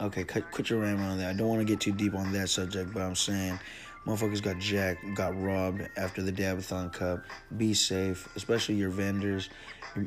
Okay, 0.00 0.24
cut, 0.24 0.50
cut 0.50 0.70
your 0.70 0.80
ram 0.80 1.02
on 1.02 1.18
that. 1.18 1.28
I 1.28 1.32
don't 1.34 1.48
want 1.48 1.60
to 1.60 1.66
get 1.66 1.80
too 1.80 1.92
deep 1.92 2.14
on 2.14 2.32
that 2.32 2.48
subject, 2.48 2.94
but 2.94 3.02
I'm 3.02 3.14
saying 3.14 3.60
motherfuckers 4.06 4.42
got 4.42 4.58
jacked, 4.58 5.04
got 5.14 5.38
robbed 5.38 5.86
after 5.98 6.22
the 6.22 6.32
Dabathon 6.32 6.90
Cup. 6.90 7.22
Be 7.58 7.74
safe, 7.74 8.26
especially 8.34 8.76
your 8.76 8.88
vendors. 8.88 9.50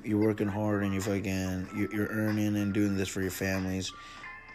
You're 0.04 0.20
working 0.20 0.48
hard 0.48 0.84
and 0.84 0.94
you're 0.94 1.02
fucking, 1.02 1.70
you're 1.76 2.08
earning 2.08 2.56
and 2.56 2.74
doing 2.74 2.96
this 2.96 3.10
for 3.10 3.22
your 3.22 3.32
families. 3.32 3.92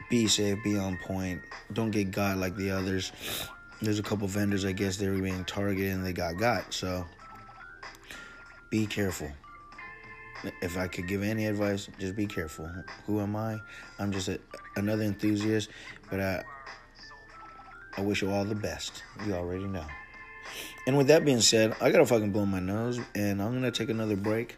Be 0.08 0.26
safe, 0.26 0.58
be 0.64 0.78
on 0.78 0.98
point. 0.98 1.42
Don't 1.72 1.90
get 1.90 2.10
got 2.10 2.38
like 2.38 2.56
the 2.56 2.70
others. 2.70 3.12
There's 3.82 3.98
a 3.98 4.02
couple 4.02 4.26
vendors, 4.26 4.64
I 4.64 4.72
guess, 4.72 4.96
they 4.96 5.08
were 5.08 5.20
being 5.20 5.44
targeted 5.44 5.92
and 5.92 6.04
they 6.04 6.12
got 6.12 6.38
got. 6.38 6.72
So 6.72 7.04
be 8.70 8.86
careful. 8.86 9.30
If 10.62 10.78
I 10.78 10.86
could 10.88 11.08
give 11.08 11.22
any 11.22 11.46
advice, 11.46 11.88
just 11.98 12.16
be 12.16 12.26
careful. 12.26 12.70
Who 13.06 13.20
am 13.20 13.36
I? 13.36 13.60
I'm 13.98 14.12
just 14.12 14.28
a, 14.28 14.38
another 14.76 15.02
enthusiast, 15.02 15.68
but 16.10 16.20
I 16.20 16.44
I 17.96 18.00
wish 18.00 18.22
you 18.22 18.30
all 18.30 18.44
the 18.44 18.54
best. 18.54 19.02
You 19.26 19.34
already 19.34 19.64
know. 19.64 19.84
And 20.86 20.96
with 20.96 21.08
that 21.08 21.24
being 21.24 21.40
said, 21.40 21.74
I 21.80 21.90
gotta 21.90 22.06
fucking 22.06 22.30
blow 22.30 22.46
my 22.46 22.60
nose, 22.60 23.00
and 23.14 23.42
I'm 23.42 23.52
gonna 23.52 23.72
take 23.72 23.90
another 23.90 24.16
break. 24.16 24.56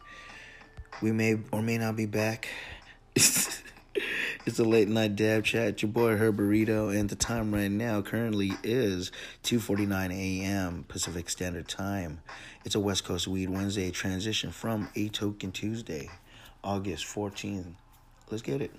We 1.02 1.12
may 1.12 1.38
or 1.50 1.62
may 1.62 1.78
not 1.78 1.96
be 1.96 2.06
back. 2.06 2.48
it's 3.14 4.58
a 4.58 4.64
late 4.64 4.88
night 4.88 5.16
dab 5.16 5.44
chat. 5.44 5.82
Your 5.82 5.90
boy 5.90 6.16
Herberito, 6.16 6.94
and 6.94 7.08
the 7.08 7.16
time 7.16 7.54
right 7.54 7.70
now 7.70 8.02
currently 8.02 8.52
is 8.62 9.10
2:49 9.44 10.12
a.m. 10.12 10.84
Pacific 10.88 11.30
Standard 11.30 11.68
Time. 11.68 12.20
It's 12.64 12.74
a 12.74 12.80
West 12.80 13.04
Coast 13.04 13.26
Weed 13.26 13.48
Wednesday 13.48 13.90
transition 13.90 14.52
from 14.52 14.90
a 14.94 15.08
Token 15.08 15.52
Tuesday, 15.52 16.10
August 16.62 17.06
14th. 17.06 17.72
Let's 18.30 18.42
get 18.42 18.60
it. 18.60 18.72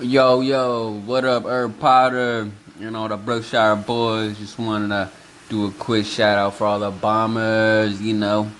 Yo, 0.00 0.42
yo, 0.42 0.92
what 1.06 1.24
up, 1.24 1.44
Herb 1.44 1.80
Potter? 1.80 2.50
You 2.78 2.90
know, 2.90 3.08
the 3.08 3.16
Brookshire 3.16 3.74
boys. 3.74 4.38
Just 4.38 4.56
wanted 4.56 4.88
to 4.88 5.10
do 5.48 5.66
a 5.66 5.70
quick 5.72 6.04
shout 6.04 6.36
out 6.36 6.54
for 6.54 6.66
all 6.66 6.78
the 6.78 6.90
bombers. 6.90 8.00
You 8.02 8.14
know, 8.14 8.50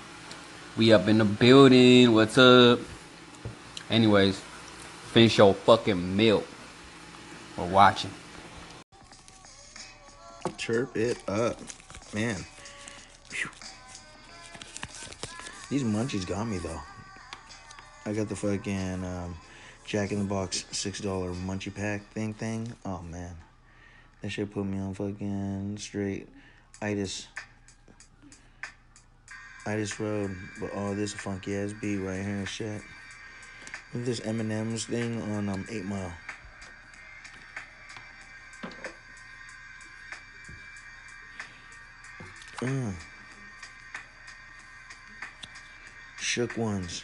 we 0.75 0.91
up 0.91 1.07
in 1.07 1.19
the 1.19 1.25
building. 1.25 2.13
What's 2.13 2.37
up? 2.37 2.79
Anyways, 3.89 4.39
finish 5.11 5.37
your 5.37 5.53
fucking 5.53 6.15
milk. 6.15 6.45
We're 7.57 7.65
watching. 7.65 8.11
Chirp 10.57 10.95
it 10.97 11.17
up. 11.27 11.59
Man. 12.13 12.43
Phew. 13.29 13.49
These 15.69 15.83
munchies 15.83 16.25
got 16.25 16.45
me 16.45 16.57
though. 16.57 16.81
I 18.05 18.13
got 18.13 18.29
the 18.29 18.35
fucking 18.35 19.03
um, 19.03 19.35
Jack 19.85 20.11
in 20.11 20.19
the 20.19 20.25
Box 20.25 20.65
six 20.71 20.99
dollar 20.99 21.31
munchie 21.31 21.73
pack 21.73 22.01
thing 22.13 22.33
thing. 22.33 22.73
Oh 22.83 23.01
man. 23.01 23.35
That 24.21 24.31
shit 24.31 24.51
put 24.51 24.65
me 24.65 24.79
on 24.79 24.93
fucking 24.95 25.77
straight 25.77 26.27
itis 26.81 27.27
itis 29.65 29.99
road. 29.99 30.35
But 30.59 30.71
oh 30.73 30.95
this 30.95 31.13
funky 31.13 31.55
ass 31.55 31.73
beat 31.73 31.97
right 31.97 32.23
here 32.23 32.35
and 32.35 32.47
shit. 32.47 32.81
Look 33.93 34.05
this 34.05 34.19
Eminem's 34.21 34.85
thing 34.85 35.21
on 35.21 35.49
um 35.49 35.65
eight 35.69 35.85
mile. 35.85 36.13
Mm. 42.61 42.93
Shook 46.19 46.57
ones. 46.57 47.03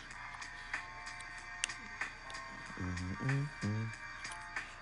Mm-mm-mm. 2.78 3.88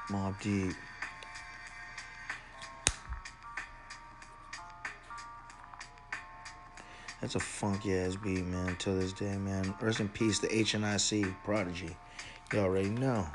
Mobb 0.09 0.41
Deep. 0.41 0.73
That's 7.23 7.35
a 7.35 7.39
funky 7.39 7.97
ass 7.97 8.17
beat, 8.17 8.45
man, 8.45 8.75
till 8.79 8.99
this 8.99 9.13
day, 9.13 9.37
man. 9.37 9.73
Rest 9.79 10.01
in 10.01 10.09
peace, 10.09 10.39
the 10.39 10.49
HNIC 10.49 11.33
Prodigy. 11.45 11.95
You 12.51 12.59
already 12.59 12.89
know. 12.89 13.25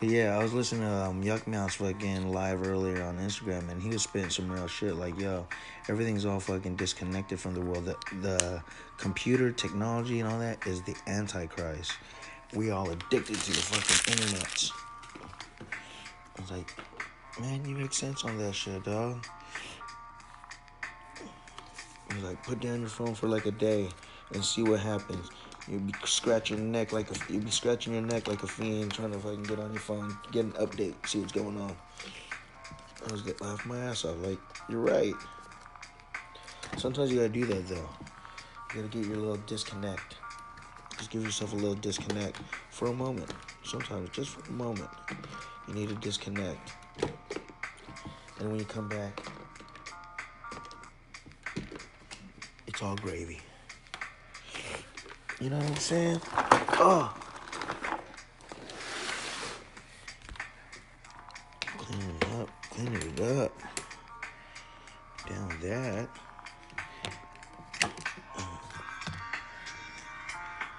But 0.00 0.08
yeah, 0.08 0.36
I 0.36 0.42
was 0.42 0.52
listening 0.52 0.80
to 0.80 0.92
um, 0.92 1.22
Yukmouth 1.22 1.74
fucking 1.74 2.32
live 2.32 2.66
earlier 2.66 3.04
on 3.04 3.18
Instagram, 3.18 3.70
and 3.70 3.80
he 3.80 3.90
was 3.90 4.02
spitting 4.02 4.28
some 4.28 4.50
real 4.50 4.66
shit. 4.66 4.96
Like, 4.96 5.20
yo, 5.20 5.46
everything's 5.88 6.26
all 6.26 6.40
fucking 6.40 6.74
disconnected 6.74 7.38
from 7.38 7.54
the 7.54 7.60
world. 7.60 7.84
The, 7.84 7.94
the 8.22 8.62
computer 8.98 9.52
technology 9.52 10.18
and 10.18 10.28
all 10.28 10.40
that 10.40 10.66
is 10.66 10.82
the 10.82 10.96
antichrist. 11.06 11.92
We 12.54 12.72
all 12.72 12.90
addicted 12.90 13.36
to 13.36 13.52
the 13.52 13.62
fucking 13.62 14.14
internet. 14.14 14.70
I 16.36 16.40
was 16.40 16.50
like, 16.50 16.76
man, 17.40 17.64
you 17.64 17.76
make 17.76 17.92
sense 17.92 18.24
on 18.24 18.36
that 18.38 18.52
shit, 18.52 18.82
dog. 18.82 19.24
Like, 22.18 22.42
put 22.42 22.60
down 22.60 22.80
your 22.80 22.88
phone 22.88 23.14
for 23.14 23.28
like 23.28 23.46
a 23.46 23.52
day 23.52 23.88
and 24.32 24.44
see 24.44 24.62
what 24.62 24.80
happens. 24.80 25.30
You'll 25.68 25.80
be 25.80 25.92
scratching 26.04 26.58
your 26.58 26.66
neck 26.66 26.92
like 26.92 27.10
a 27.10 27.32
you'll 27.32 27.44
be 27.44 27.50
scratching 27.50 27.92
your 27.92 28.02
neck 28.02 28.26
like 28.26 28.42
a 28.42 28.46
fiend 28.46 28.92
trying 28.92 29.12
to 29.12 29.18
fucking 29.18 29.44
get 29.44 29.58
on 29.60 29.72
your 29.72 29.80
phone, 29.80 30.16
get 30.32 30.44
an 30.44 30.52
update, 30.52 30.94
see 31.06 31.20
what's 31.20 31.32
going 31.32 31.56
on. 31.60 31.76
I 33.08 33.12
was 33.12 33.22
getting 33.22 33.46
laugh 33.46 33.64
my 33.66 33.78
ass 33.78 34.04
off. 34.04 34.16
Like 34.20 34.38
you're 34.68 34.80
right. 34.80 35.14
Sometimes 36.76 37.10
you 37.10 37.18
gotta 37.18 37.28
do 37.28 37.46
that 37.46 37.68
though. 37.68 37.88
You 38.74 38.82
gotta 38.82 38.88
get 38.88 39.06
your 39.06 39.16
little 39.16 39.36
disconnect. 39.46 40.16
Just 40.98 41.10
give 41.10 41.22
yourself 41.22 41.52
a 41.52 41.56
little 41.56 41.74
disconnect 41.74 42.40
for 42.70 42.88
a 42.88 42.92
moment. 42.92 43.32
Sometimes 43.64 44.10
just 44.10 44.30
for 44.30 44.48
a 44.48 44.52
moment, 44.52 44.90
you 45.68 45.74
need 45.74 45.88
to 45.88 45.94
disconnect. 45.96 46.72
And 48.38 48.48
when 48.48 48.58
you 48.58 48.64
come 48.64 48.88
back, 48.88 49.20
it's 52.80 52.86
all 52.86 52.96
gravy. 52.96 53.38
You 55.38 55.50
know 55.50 55.58
what 55.58 55.66
I'm 55.66 55.76
saying? 55.76 56.20
Oh. 56.32 57.14
Clean 61.60 62.00
it 62.00 62.24
up. 62.40 62.48
Clean 62.70 62.94
it 62.94 63.20
up. 63.20 63.52
Down 65.28 65.48
that. 65.60 66.08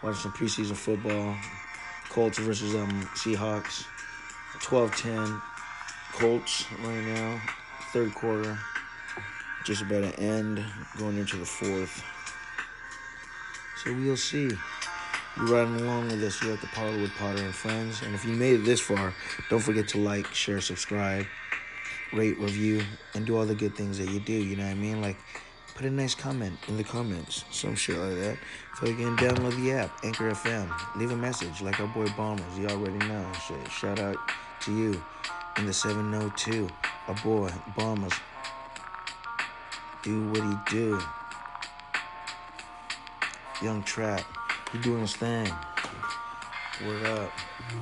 Watching 0.02 0.22
some 0.22 0.32
preseason 0.32 0.76
football. 0.76 1.36
Colts 2.10 2.40
versus 2.40 2.74
um 2.74 3.08
Seahawks. 3.14 3.86
12-10. 4.62 5.40
Colts 6.14 6.66
right 6.84 7.04
now. 7.04 7.40
Third 7.94 8.16
quarter. 8.16 8.58
Just 9.66 9.84
about 9.84 10.04
to 10.04 10.20
end. 10.20 10.64
Going 10.98 11.18
into 11.18 11.38
the 11.38 11.46
fourth. 11.46 12.04
So 13.84 13.94
we'll 13.94 14.18
see. 14.18 14.50
You're 15.38 15.46
riding 15.46 15.80
along 15.82 16.10
with 16.10 16.24
us 16.24 16.40
here 16.40 16.54
at 16.54 16.62
the 16.62 16.68
Parlor 16.68 17.02
with 17.02 17.12
Potter 17.16 17.42
and 17.42 17.56
Friends. 17.56 18.02
And 18.02 18.14
if 18.14 18.26
you 18.26 18.34
made 18.34 18.60
it 18.60 18.66
this 18.66 18.82
far, 18.82 19.14
don't 19.50 19.62
forget 19.62 19.88
to 19.90 19.98
like, 19.98 20.28
share, 20.34 20.60
subscribe, 20.60 21.26
rate, 22.12 22.38
review, 22.38 22.84
and 23.14 23.26
do 23.26 23.38
all 23.38 23.46
the 23.46 23.56
good 23.56 23.76
things 23.76 23.98
that 23.98 24.10
you 24.10 24.20
do. 24.20 24.34
You 24.34 24.58
know 24.58 24.66
what 24.66 24.72
I 24.72 24.76
mean? 24.76 25.02
Like, 25.02 25.18
put 25.74 25.86
a 25.86 25.90
nice 25.90 26.14
comment 26.14 26.60
in 26.68 26.76
the 26.78 26.84
comments, 26.84 27.46
some 27.50 27.76
shit 27.76 27.98
like 27.98 28.16
that. 28.16 28.38
So 28.80 28.88
you 28.88 28.96
can 28.96 29.16
download 29.16 29.56
the 29.64 29.72
app, 29.72 30.04
Anchor 30.04 30.30
FM. 30.32 30.70
Leave 30.98 31.12
a 31.12 31.16
message 31.16 31.62
like 31.62 31.80
our 31.80 31.88
boy 31.88 32.08
Bombers. 32.18 32.60
You 32.60 32.68
already 32.68 32.98
know. 33.08 33.26
Shit. 33.48 33.72
Shout 33.72 34.00
out 34.00 34.18
to 34.62 34.76
you 34.76 35.02
in 35.58 35.66
the 35.66 35.74
702. 35.74 36.68
Our 37.08 37.16
boy 37.24 37.50
Bombers. 37.78 38.14
Do 40.04 40.28
what 40.30 40.44
he 40.44 40.56
do. 40.70 41.00
Young 43.62 43.84
Trap. 43.84 44.24
He 44.72 44.80
doing 44.80 45.02
his 45.02 45.16
thing. 45.16 45.48
Word 46.86 47.06
up. 47.06 47.32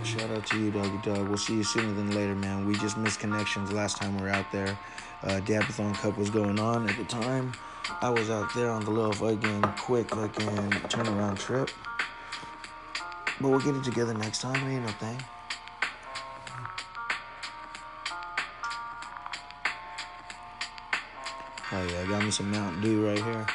Shout 0.03 0.29
out 0.29 0.45
to 0.47 0.59
you, 0.59 0.71
doggy 0.71 0.99
dog. 1.03 1.29
We'll 1.29 1.37
see 1.37 1.55
you 1.55 1.63
sooner 1.63 1.93
than 1.93 2.11
later, 2.11 2.35
man. 2.35 2.65
We 2.65 2.75
just 2.75 2.97
missed 2.97 3.21
connections 3.21 3.71
last 3.71 3.97
time 3.97 4.17
we 4.17 4.23
were 4.23 4.29
out 4.29 4.51
there. 4.51 4.77
Uh, 5.23 5.39
Dabathon 5.39 5.93
Cup 5.95 6.17
was 6.17 6.29
going 6.29 6.59
on 6.59 6.89
at 6.89 6.97
the 6.97 7.05
time. 7.05 7.53
I 8.01 8.09
was 8.09 8.29
out 8.29 8.53
there 8.53 8.69
on 8.69 8.83
the 8.83 8.91
little 8.91 9.13
fucking 9.13 9.61
quick 9.77 10.09
fucking 10.09 10.71
turnaround 10.89 11.39
trip. 11.39 11.69
But 13.39 13.49
we'll 13.49 13.59
get 13.59 13.75
it 13.75 13.83
together 13.83 14.13
next 14.13 14.41
time. 14.41 14.55
Ain't 14.69 14.85
no 14.85 14.91
thing. 14.93 15.17
Oh 21.71 21.83
yeah, 21.83 22.01
I 22.01 22.07
got 22.07 22.23
me 22.23 22.31
some 22.31 22.49
Mountain 22.49 22.81
Dew 22.81 23.05
right 23.05 23.23
here. 23.23 23.45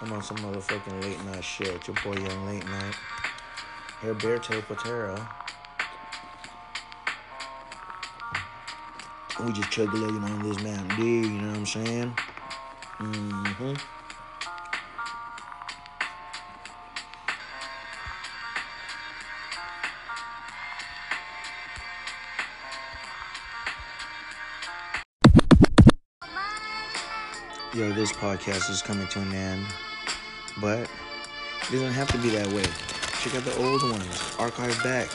I'm 0.00 0.12
on 0.12 0.20
some 0.20 0.36
motherfucking 0.38 1.00
late 1.00 1.24
night 1.24 1.44
shit. 1.44 1.86
Your 1.86 1.94
boy 2.02 2.14
Young 2.14 2.46
Late 2.46 2.66
Night. 2.68 2.94
Herberto 4.00 4.60
Patero. 4.62 5.16
We 9.46 9.52
just 9.52 9.70
chug 9.70 9.94
a 9.94 9.96
legging 9.96 10.24
on 10.24 10.42
this 10.42 10.60
Mountain 10.60 10.96
Dew, 10.96 11.04
you 11.04 11.40
know 11.40 11.48
what 11.50 11.58
I'm 11.58 11.66
saying? 11.66 12.16
Mm-hmm. 12.98 14.01
This 28.02 28.12
podcast 28.14 28.68
is 28.68 28.82
coming 28.82 29.06
to 29.06 29.20
an 29.20 29.32
end, 29.32 29.64
but 30.60 30.80
it 30.80 31.70
doesn't 31.70 31.92
have 31.92 32.10
to 32.10 32.18
be 32.18 32.30
that 32.30 32.48
way. 32.48 32.64
Check 33.20 33.36
out 33.36 33.44
the 33.44 33.56
old 33.64 33.80
ones, 33.80 34.34
archive 34.40 34.76
back, 34.82 35.08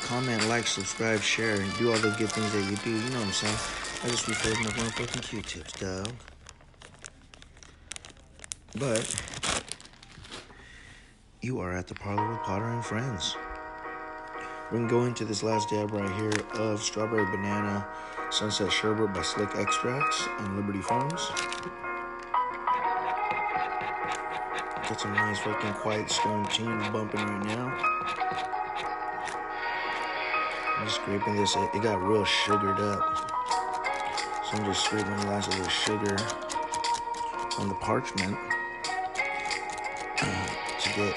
comment, 0.00 0.42
like, 0.48 0.66
subscribe, 0.66 1.20
share, 1.20 1.60
and 1.60 1.76
do 1.76 1.92
all 1.92 1.98
the 1.98 2.08
good 2.12 2.32
things 2.32 2.50
that 2.54 2.70
you 2.70 2.76
do. 2.78 2.90
You 2.90 3.10
know 3.10 3.18
what 3.18 3.26
I'm 3.26 3.32
saying? 3.32 3.58
I 4.02 4.08
just 4.08 4.26
refilled 4.28 4.56
my 4.60 4.70
motherfucking 4.70 5.28
Q-tips, 5.28 5.72
dog. 5.74 6.10
But 8.78 9.14
you 11.42 11.60
are 11.60 11.76
at 11.76 11.86
the 11.86 11.94
parlor 11.96 12.30
with 12.30 12.38
Potter 12.44 12.70
and 12.70 12.82
Friends. 12.82 13.36
We're 14.72 14.78
gonna 14.78 14.88
go 14.88 15.04
into 15.04 15.26
this 15.26 15.42
last 15.42 15.68
dab 15.68 15.90
right 15.92 16.10
here 16.12 16.32
of 16.54 16.82
strawberry 16.82 17.26
banana 17.26 17.86
sunset 18.30 18.72
sherbet 18.72 19.12
by 19.12 19.20
Slick 19.20 19.54
Extracts 19.54 20.26
and 20.38 20.56
Liberty 20.56 20.80
Farms. 20.80 21.30
Some 24.98 25.12
nice 25.12 25.38
fucking 25.40 25.74
quiet 25.74 26.10
storm 26.10 26.46
tunes 26.46 26.88
bumping 26.88 27.20
right 27.20 27.44
now. 27.44 27.66
I'm 30.78 30.86
just 30.86 30.96
scraping 30.96 31.36
this. 31.36 31.54
It 31.74 31.82
got 31.82 32.02
real 32.02 32.24
sugared 32.24 32.80
up. 32.80 33.30
So 34.44 34.56
I'm 34.56 34.64
just 34.64 34.86
scraping 34.86 35.14
the 35.18 35.26
last 35.26 35.52
of 35.52 35.62
the 35.62 35.68
sugar 35.68 36.16
on 37.58 37.68
the 37.68 37.74
parchment 37.74 38.38
to 40.18 40.92
get 40.94 41.14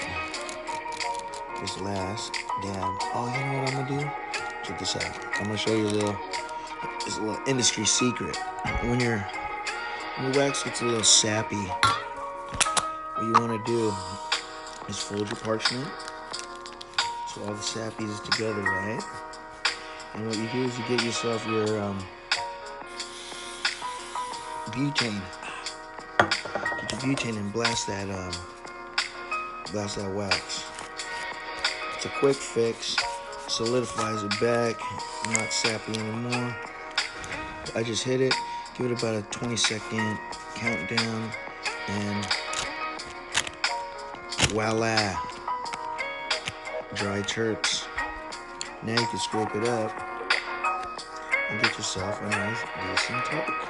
this 1.62 1.80
last 1.80 2.34
dab. 2.62 2.98
Oh, 3.14 3.34
you 3.34 3.46
know 3.46 3.60
what 3.60 3.74
I'm 3.74 3.88
gonna 3.88 4.02
do? 4.02 4.12
Check 4.66 4.80
this 4.80 4.98
out. 4.98 5.18
I'm 5.36 5.46
gonna 5.46 5.58
show 5.58 5.74
you 5.74 5.88
a 5.88 5.88
little. 5.88 6.18
It's 7.06 7.18
a 7.18 7.22
little 7.22 7.42
industry 7.48 7.86
secret. 7.86 8.38
When 8.82 9.00
your 9.00 9.20
when 10.18 10.34
your 10.34 10.44
wax 10.44 10.64
gets 10.64 10.82
a 10.82 10.86
little 10.86 11.04
sappy, 11.04 11.66
what 13.20 13.26
you 13.26 13.34
want 13.34 13.66
to 13.66 13.72
do 13.72 13.94
is 14.88 14.98
fold 14.98 15.28
your 15.28 15.40
parchment 15.40 15.86
so 17.28 17.42
all 17.44 17.54
the 17.54 17.62
sap 17.62 18.00
is 18.02 18.20
together, 18.22 18.62
right? 18.62 19.04
And 20.14 20.26
what 20.26 20.38
you 20.38 20.48
do 20.54 20.64
is 20.64 20.80
you 20.80 20.86
get 20.88 21.04
yourself 21.04 21.46
your 21.46 21.82
um, 21.82 22.00
butane. 24.68 25.22
Get 26.18 26.92
your 26.92 27.02
butane 27.02 27.38
and 27.38 27.52
blast 27.52 27.88
that 27.88 28.10
um, 28.10 28.32
blast 29.74 29.98
that 29.98 30.12
wax. 30.16 30.64
It's 31.96 32.06
a 32.06 32.10
quick 32.10 32.38
fix, 32.38 32.96
solidifies 33.48 34.24
it 34.24 34.40
back, 34.40 34.80
not 35.28 35.52
sappy 35.52 36.00
anymore. 36.00 36.56
I 37.76 37.84
just 37.84 38.04
hit 38.04 38.22
it, 38.22 38.34
give 38.78 38.90
it 38.90 38.98
about 38.98 39.16
a 39.16 39.22
20 39.24 39.58
second 39.58 40.18
countdown, 40.56 41.32
and 41.90 42.28
voila, 44.50 45.16
dry 46.96 47.22
terps. 47.22 47.86
Now 48.82 49.00
you 49.00 49.08
can 49.08 49.20
scrape 49.20 49.56
it 49.56 49.68
up 49.68 49.92
and 51.52 51.62
get 51.62 51.78
yourself 51.78 52.20
a 52.22 52.30
nice, 52.30 52.58
decent 52.82 53.26
toke. 53.26 53.70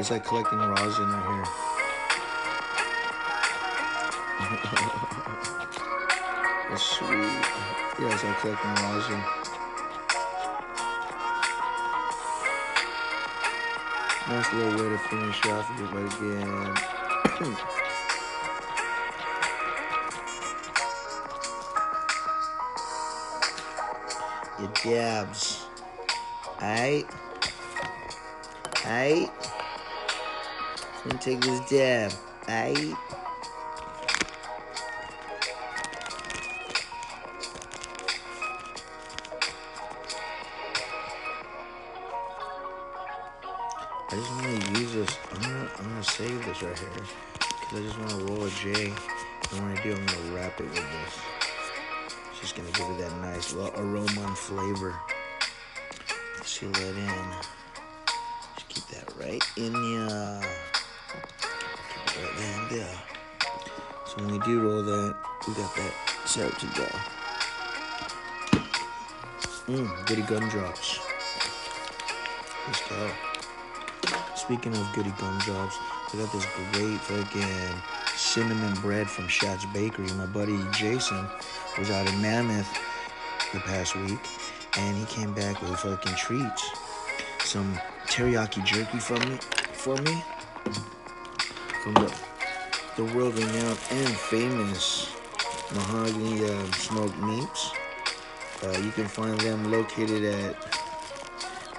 It's 0.00 0.10
like 0.10 0.24
collecting 0.24 0.58
rosin 0.58 1.08
right 1.10 1.26
here. 1.34 1.46
That's 6.70 6.82
sweet. 6.82 7.44
Yeah, 8.00 8.14
it's 8.14 8.24
like 8.24 8.38
collecting 8.40 8.74
rosin. 8.84 9.22
Nice 14.28 14.52
little 14.54 14.72
way 14.72 14.88
to 14.88 14.98
finish 15.08 15.46
off 15.46 15.70
it 15.78 15.84
again. 16.20 17.56
Aight? 26.58 27.06
Aight? 28.82 29.30
Let 31.04 31.12
me 31.14 31.18
take 31.20 31.40
this 31.40 31.60
dab. 31.70 32.12
Aight? 32.48 32.96
I 44.08 44.16
just 44.16 44.30
want 44.32 44.42
to 44.42 44.80
use 44.80 44.92
this. 44.94 45.18
I'm 45.32 45.42
gonna, 45.42 45.70
I'm 45.78 45.84
gonna 45.84 46.02
save 46.02 46.44
this 46.44 46.60
right 46.60 46.76
here 46.76 46.88
because 47.38 47.78
I 47.78 47.82
just 47.82 47.98
want 47.98 48.10
to 48.10 48.16
roll 48.24 48.44
a 48.44 48.50
J. 48.50 48.86
And 48.86 49.62
when 49.62 49.78
I 49.78 49.82
do, 49.82 49.94
I'm 49.94 50.06
gonna 50.06 50.34
wrap 50.34 50.60
it 50.60 50.64
with 50.64 50.74
this. 50.74 51.31
Just 52.42 52.56
gonna 52.56 52.72
give 52.72 52.90
it 52.90 52.98
that 52.98 53.16
nice 53.20 53.54
little 53.54 53.72
aroma 53.80 54.26
and 54.26 54.36
flavor. 54.36 54.96
Seal 56.42 56.72
that 56.72 56.96
in. 56.96 57.24
Just 58.56 58.68
keep 58.68 58.84
that 58.88 59.14
right 59.16 59.40
in 59.56 59.72
ya. 59.72 60.40
Right 62.18 62.36
in 62.40 62.76
there. 62.76 62.98
So 64.04 64.16
when 64.16 64.32
we 64.32 64.38
do 64.40 64.60
roll 64.60 64.82
that, 64.82 65.14
we 65.46 65.54
got 65.54 65.72
that 65.76 65.92
set 66.24 66.58
to 66.58 66.66
go. 66.74 66.88
Mmm, 69.68 70.06
goody 70.06 70.22
gumdrops. 70.22 70.98
Let's 72.66 72.88
go. 72.88 73.10
Speaking 74.34 74.76
of 74.76 74.92
goody 74.96 75.12
gumdrops, 75.20 75.76
I 76.12 76.16
got 76.16 76.32
this 76.32 76.46
great 76.72 76.98
fucking 77.02 77.82
cinnamon 78.16 78.74
bread 78.80 79.08
from 79.08 79.28
Schat's 79.28 79.64
Bakery. 79.66 80.08
My 80.14 80.26
buddy 80.26 80.58
Jason 80.72 81.28
was 81.78 81.90
out 81.90 82.08
in 82.08 82.20
Mammoth 82.20 82.68
the 83.52 83.60
past 83.60 83.94
week, 83.96 84.18
and 84.78 84.96
he 84.96 85.04
came 85.06 85.32
back 85.32 85.60
with 85.60 85.70
a 85.70 85.76
fucking 85.76 86.16
treats. 86.16 86.70
Some 87.44 87.78
teriyaki 88.06 88.64
jerky 88.64 88.98
from 88.98 89.20
me, 89.28 89.38
for 89.72 89.96
me 90.02 90.22
from 91.82 91.94
the, 91.94 92.12
the 92.96 93.04
world 93.14 93.34
renowned 93.34 93.78
and 93.90 94.08
famous 94.08 95.12
Mahogany 95.74 96.44
uh, 96.44 96.64
Smoked 96.72 97.18
Meats. 97.18 97.72
Uh, 98.62 98.78
you 98.78 98.92
can 98.92 99.08
find 99.08 99.40
them 99.40 99.72
located 99.72 100.24
at 100.24 100.54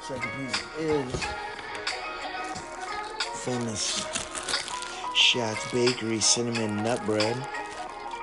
second 0.00 0.30
piece 0.36 0.62
is 0.78 1.24
famous 3.44 4.07
Schat's 5.28 5.70
Bakery 5.72 6.20
cinnamon 6.20 6.82
nut 6.82 7.04
bread 7.04 7.36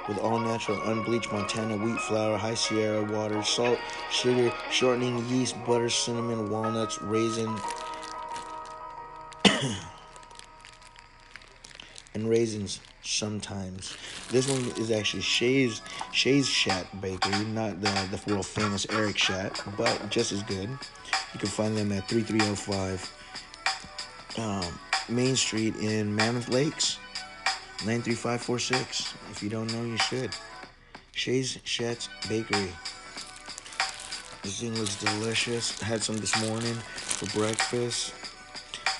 with 0.08 0.18
all 0.18 0.40
natural 0.40 0.82
unbleached 0.90 1.32
Montana 1.32 1.78
wheat 1.78 2.00
flour, 2.00 2.36
high 2.36 2.56
Sierra 2.56 3.04
water, 3.04 3.44
salt, 3.44 3.78
sugar, 4.10 4.52
shortening, 4.72 5.24
yeast, 5.30 5.56
butter, 5.66 5.88
cinnamon, 5.88 6.50
walnuts, 6.50 7.00
raisin, 7.04 7.56
and 12.16 12.28
raisins 12.28 12.80
sometimes. 13.04 13.96
This 14.32 14.50
one 14.50 14.64
is 14.82 14.90
actually 14.90 15.22
Shay's 15.22 15.84
Shay's 16.12 16.50
Schat 16.50 16.88
Bakery, 17.02 17.46
not 17.46 17.82
the, 17.82 17.92
the 18.10 18.34
world 18.34 18.48
famous 18.48 18.88
Eric 18.90 19.18
Schat, 19.18 19.62
but 19.78 20.10
just 20.10 20.32
as 20.32 20.42
good. 20.42 20.70
You 21.34 21.40
can 21.40 21.50
find 21.50 21.78
them 21.78 21.92
at 21.92 22.08
3305 22.08 23.12
um, 24.40 24.80
Main 25.10 25.36
Street 25.36 25.76
in 25.78 26.16
Mammoth 26.16 26.50
Lakes. 26.50 26.98
93546. 27.86 29.14
If 29.32 29.44
you 29.44 29.50
don't 29.50 29.72
know, 29.74 29.84
you 29.84 29.98
should. 29.98 30.32
Shay's 31.12 31.60
Schat's 31.64 32.10
Bakery. 32.28 32.70
This 34.42 34.62
thing 34.62 34.76
looks 34.76 34.96
delicious. 34.96 35.80
Had 35.82 36.02
some 36.02 36.18
this 36.18 36.40
morning 36.48 36.74
for 36.74 37.26
breakfast. 37.38 38.14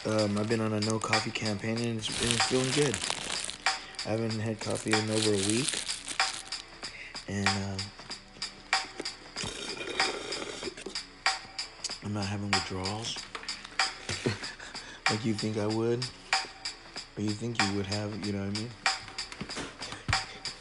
Um, 0.06 0.38
I've 0.38 0.48
been 0.48 0.62
on 0.62 0.74
a 0.74 0.80
no 0.82 1.00
coffee 1.00 1.32
campaign 1.32 1.78
and 1.78 1.98
it's 1.98 2.08
been 2.20 2.38
feeling 2.48 2.72
good. 2.72 2.96
I 4.06 4.10
haven't 4.12 4.40
had 4.40 4.60
coffee 4.60 4.94
in 4.94 5.10
over 5.10 5.32
a 5.32 5.48
week. 5.48 5.70
And 7.28 7.48
um, 7.48 7.78
I'm 12.04 12.14
not 12.14 12.26
having 12.26 12.52
withdrawals 12.52 13.18
like 15.10 15.26
you 15.26 15.34
think 15.34 15.58
I 15.58 15.68
would. 15.68 16.06
Or 17.18 17.22
you 17.22 17.30
think 17.30 17.62
you 17.62 17.74
would 17.78 17.86
have, 17.86 18.26
you 18.26 18.34
know 18.34 18.40
what 18.40 18.58
I 18.58 18.60
mean? 18.60 18.70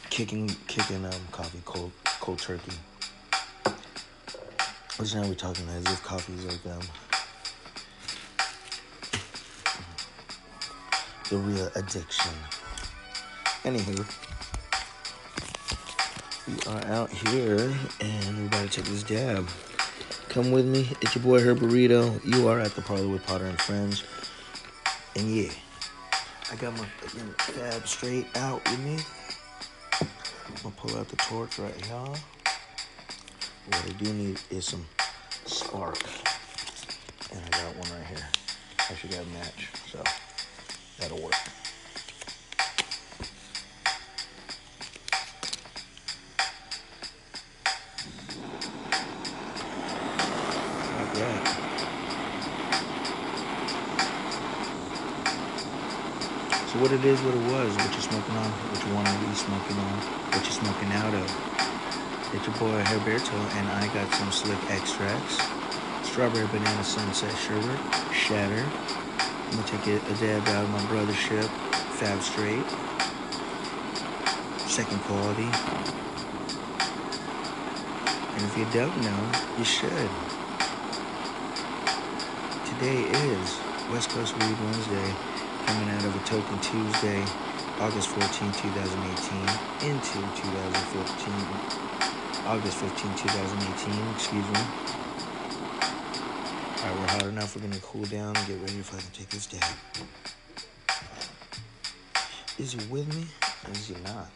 Kicking 0.09 0.49
kicking 0.67 1.05
um 1.05 1.11
coffee 1.31 1.61
cold 1.65 1.91
cold 2.21 2.39
turkey. 2.39 2.71
Which 4.97 5.13
now 5.13 5.27
we're 5.27 5.33
talking 5.33 5.67
as 5.69 5.83
if 5.85 6.01
coffee 6.03 6.33
is 6.33 6.45
like 6.45 6.65
um 6.73 6.81
the 11.29 11.37
real 11.37 11.69
addiction. 11.75 12.31
Anywho, 13.63 14.05
we 16.47 16.71
are 16.71 16.85
out 16.93 17.09
here 17.09 17.73
and 17.99 18.37
we're 18.37 18.45
about 18.45 18.71
to 18.71 18.81
take 18.81 18.85
this 18.85 19.03
dab. 19.03 19.49
Come 20.29 20.51
with 20.51 20.65
me. 20.65 20.91
It's 21.01 21.15
your 21.15 21.23
boy 21.23 21.39
Herb 21.39 21.59
Burrito. 21.59 22.23
You 22.23 22.47
are 22.47 22.59
at 22.59 22.75
the 22.75 22.81
parlor 22.81 23.07
with 23.07 23.25
Potter 23.25 23.45
and 23.45 23.59
Friends. 23.59 24.03
And 25.17 25.33
yeah, 25.33 25.49
I 26.51 26.55
got 26.57 26.77
my 26.77 26.85
fab 27.37 27.87
straight 27.87 28.27
out 28.35 28.61
with 28.69 28.79
me. 28.79 28.97
I'm 30.01 30.55
gonna 30.61 30.75
pull 30.75 30.97
out 30.97 31.07
the 31.07 31.15
torch 31.15 31.57
right 31.57 31.85
here. 31.85 31.95
What 31.95 33.85
I 33.85 33.89
do 33.97 34.11
need 34.11 34.41
is 34.49 34.65
some 34.65 34.85
spark. 35.45 36.03
And 37.31 37.41
I 37.45 37.49
got 37.49 37.75
one 37.77 37.97
right 37.97 38.07
here. 38.07 38.27
I 38.89 38.93
should 38.95 39.11
got 39.11 39.21
a 39.21 39.27
match, 39.27 39.69
so 39.89 40.03
that'll 40.99 41.21
work. 41.21 41.33
So 56.75 56.81
what 56.81 56.91
it 56.91 57.05
is, 57.05 57.21
what 57.21 57.33
it 57.33 57.51
was, 57.53 57.73
what 57.77 57.89
you're 57.89 58.01
smoking 58.01 58.35
on, 58.35 58.51
which 58.75 58.83
one 58.91 59.07
are 59.07 59.21
you 59.23 59.33
smoking 59.33 59.77
on, 59.79 59.95
what 60.35 60.43
you're 60.43 60.59
smoking 60.59 60.91
out 60.91 61.13
of. 61.15 61.23
It's 62.35 62.45
your 62.45 62.57
boy 62.59 62.83
Herberto, 62.83 63.31
and 63.31 63.69
I 63.69 63.87
got 63.93 64.13
some 64.13 64.29
slick 64.29 64.59
extracts. 64.69 65.39
Strawberry 66.03 66.45
banana 66.47 66.83
sunset 66.83 67.31
sherbet, 67.37 67.79
shatter. 68.11 68.59
I'm 68.59 69.51
gonna 69.55 69.63
take 69.71 69.87
a 69.87 70.15
dab 70.19 70.45
out 70.49 70.65
of 70.65 70.69
my 70.71 70.83
brothership, 70.91 71.47
Fab 71.95 72.19
Straight. 72.19 72.67
Second 74.67 74.99
quality. 75.07 75.47
And 78.35 78.43
if 78.51 78.57
you 78.57 78.67
don't 78.75 78.99
know, 78.99 79.21
you 79.57 79.63
should. 79.63 80.11
Today 82.67 83.07
is 83.31 83.59
West 83.89 84.09
Coast 84.09 84.33
Weed 84.33 84.59
Wednesday 84.59 85.34
coming 85.65 85.89
out 85.89 86.05
of 86.05 86.15
a 86.15 86.19
Token 86.25 86.59
Tuesday, 86.59 87.25
August 87.79 88.09
14, 88.09 88.51
2018, 88.51 89.89
into 89.89 90.21
2014, 90.37 91.33
August 92.45 92.77
15, 92.77 93.15
2018, 93.15 94.13
excuse 94.13 94.45
me. 94.45 94.59
Alright, 96.77 96.99
we're 96.99 97.07
hot 97.07 97.23
enough, 97.23 97.55
we're 97.55 97.63
gonna 97.63 97.79
cool 97.81 98.05
down 98.05 98.35
and 98.37 98.47
get 98.47 98.59
ready 98.59 98.77
if 98.77 98.93
I 98.93 98.99
can 98.99 99.11
take 99.11 99.29
this 99.29 99.47
dab. 99.47 99.63
Is 102.59 102.73
he 102.73 102.85
with 102.85 103.07
me? 103.15 103.25
Or 103.65 103.71
is 103.71 103.87
he 103.87 103.95
not? 104.03 104.29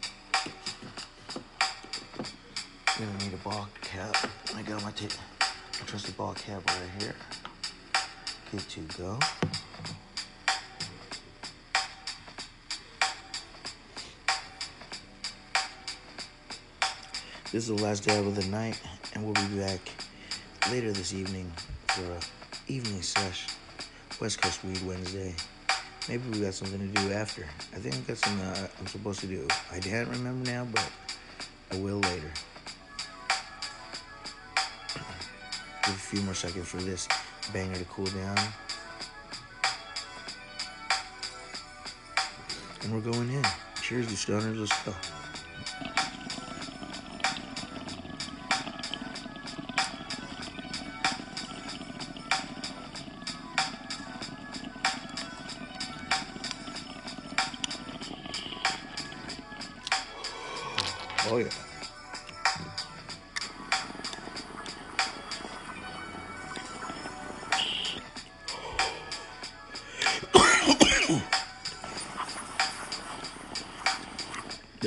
Gonna 2.98 3.24
need 3.24 3.32
a 3.32 3.48
ball 3.48 3.68
cap. 3.82 4.16
I 4.56 4.62
got 4.62 4.82
my, 4.82 4.90
t- 4.90 5.06
my 5.40 5.86
trusty 5.86 6.12
ball 6.12 6.34
cap 6.34 6.62
right 6.66 7.02
here. 7.02 7.14
Good 8.50 8.68
to 8.68 8.80
go. 8.98 9.18
This 17.52 17.68
is 17.68 17.76
the 17.76 17.82
last 17.82 18.04
dab 18.04 18.24
of 18.28 18.36
the 18.36 18.46
night, 18.46 18.80
and 19.12 19.24
we'll 19.24 19.34
be 19.34 19.58
back 19.58 19.80
later 20.70 20.92
this 20.92 21.12
evening 21.12 21.50
for 21.88 22.02
a 22.02 22.20
evening 22.72 23.02
sesh. 23.02 23.48
West 24.20 24.40
Coast 24.40 24.62
Weed 24.62 24.80
Wednesday. 24.86 25.34
Maybe 26.08 26.22
we 26.30 26.38
got 26.38 26.54
something 26.54 26.78
to 26.78 27.00
do 27.00 27.12
after. 27.12 27.44
I 27.74 27.80
think 27.80 27.96
I 27.96 27.98
got 28.02 28.18
something 28.18 28.46
uh, 28.46 28.68
I'm 28.78 28.86
supposed 28.86 29.18
to 29.22 29.26
do. 29.26 29.48
I 29.72 29.80
can't 29.80 30.08
remember 30.10 30.48
now, 30.48 30.64
but 30.72 30.88
I 31.72 31.76
will 31.78 31.98
later. 31.98 32.30
Give 35.84 35.94
a 35.94 35.98
few 35.98 36.22
more 36.22 36.34
seconds 36.34 36.68
for 36.68 36.76
this 36.76 37.08
banger 37.52 37.74
to 37.74 37.84
cool 37.86 38.06
down. 38.06 38.38
And 42.84 42.94
we're 42.94 43.12
going 43.12 43.28
in. 43.32 43.44
Cheers, 43.82 44.08
you 44.08 44.16
stoners. 44.16 44.60
Let's 44.60 44.82
go. 44.84 45.19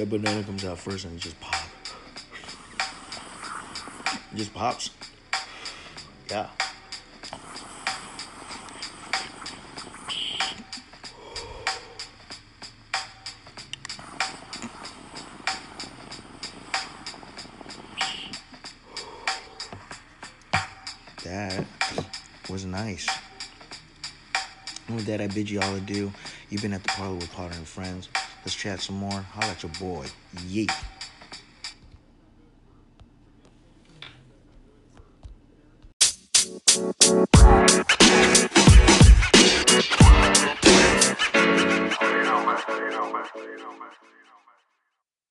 That 0.03 0.21
banana 0.21 0.43
comes 0.43 0.65
out 0.65 0.77
first 0.77 1.05
and 1.05 1.15
it 1.15 1.19
just 1.19 1.39
pops. 1.39 1.93
Just 4.35 4.53
pops. 4.53 4.89
Yeah. 6.29 6.49
That 21.23 21.65
was 22.49 22.65
nice. 22.65 23.07
With 24.89 25.05
that, 25.05 25.21
I 25.21 25.27
bid 25.27 25.49
you 25.49 25.61
all 25.61 25.75
adieu. 25.75 26.11
You've 26.49 26.61
been 26.61 26.73
at 26.73 26.83
the 26.83 26.89
parlor 26.89 27.15
with 27.15 27.31
Potter 27.31 27.55
and 27.55 27.67
Friends. 27.67 28.09
Let's 28.45 28.55
chat 28.55 28.81
some 28.81 28.97
more. 28.97 29.21
Holla 29.21 29.51
at 29.51 29.63
your 29.63 29.71
boy. 29.79 30.05
Yeet. 30.35 30.82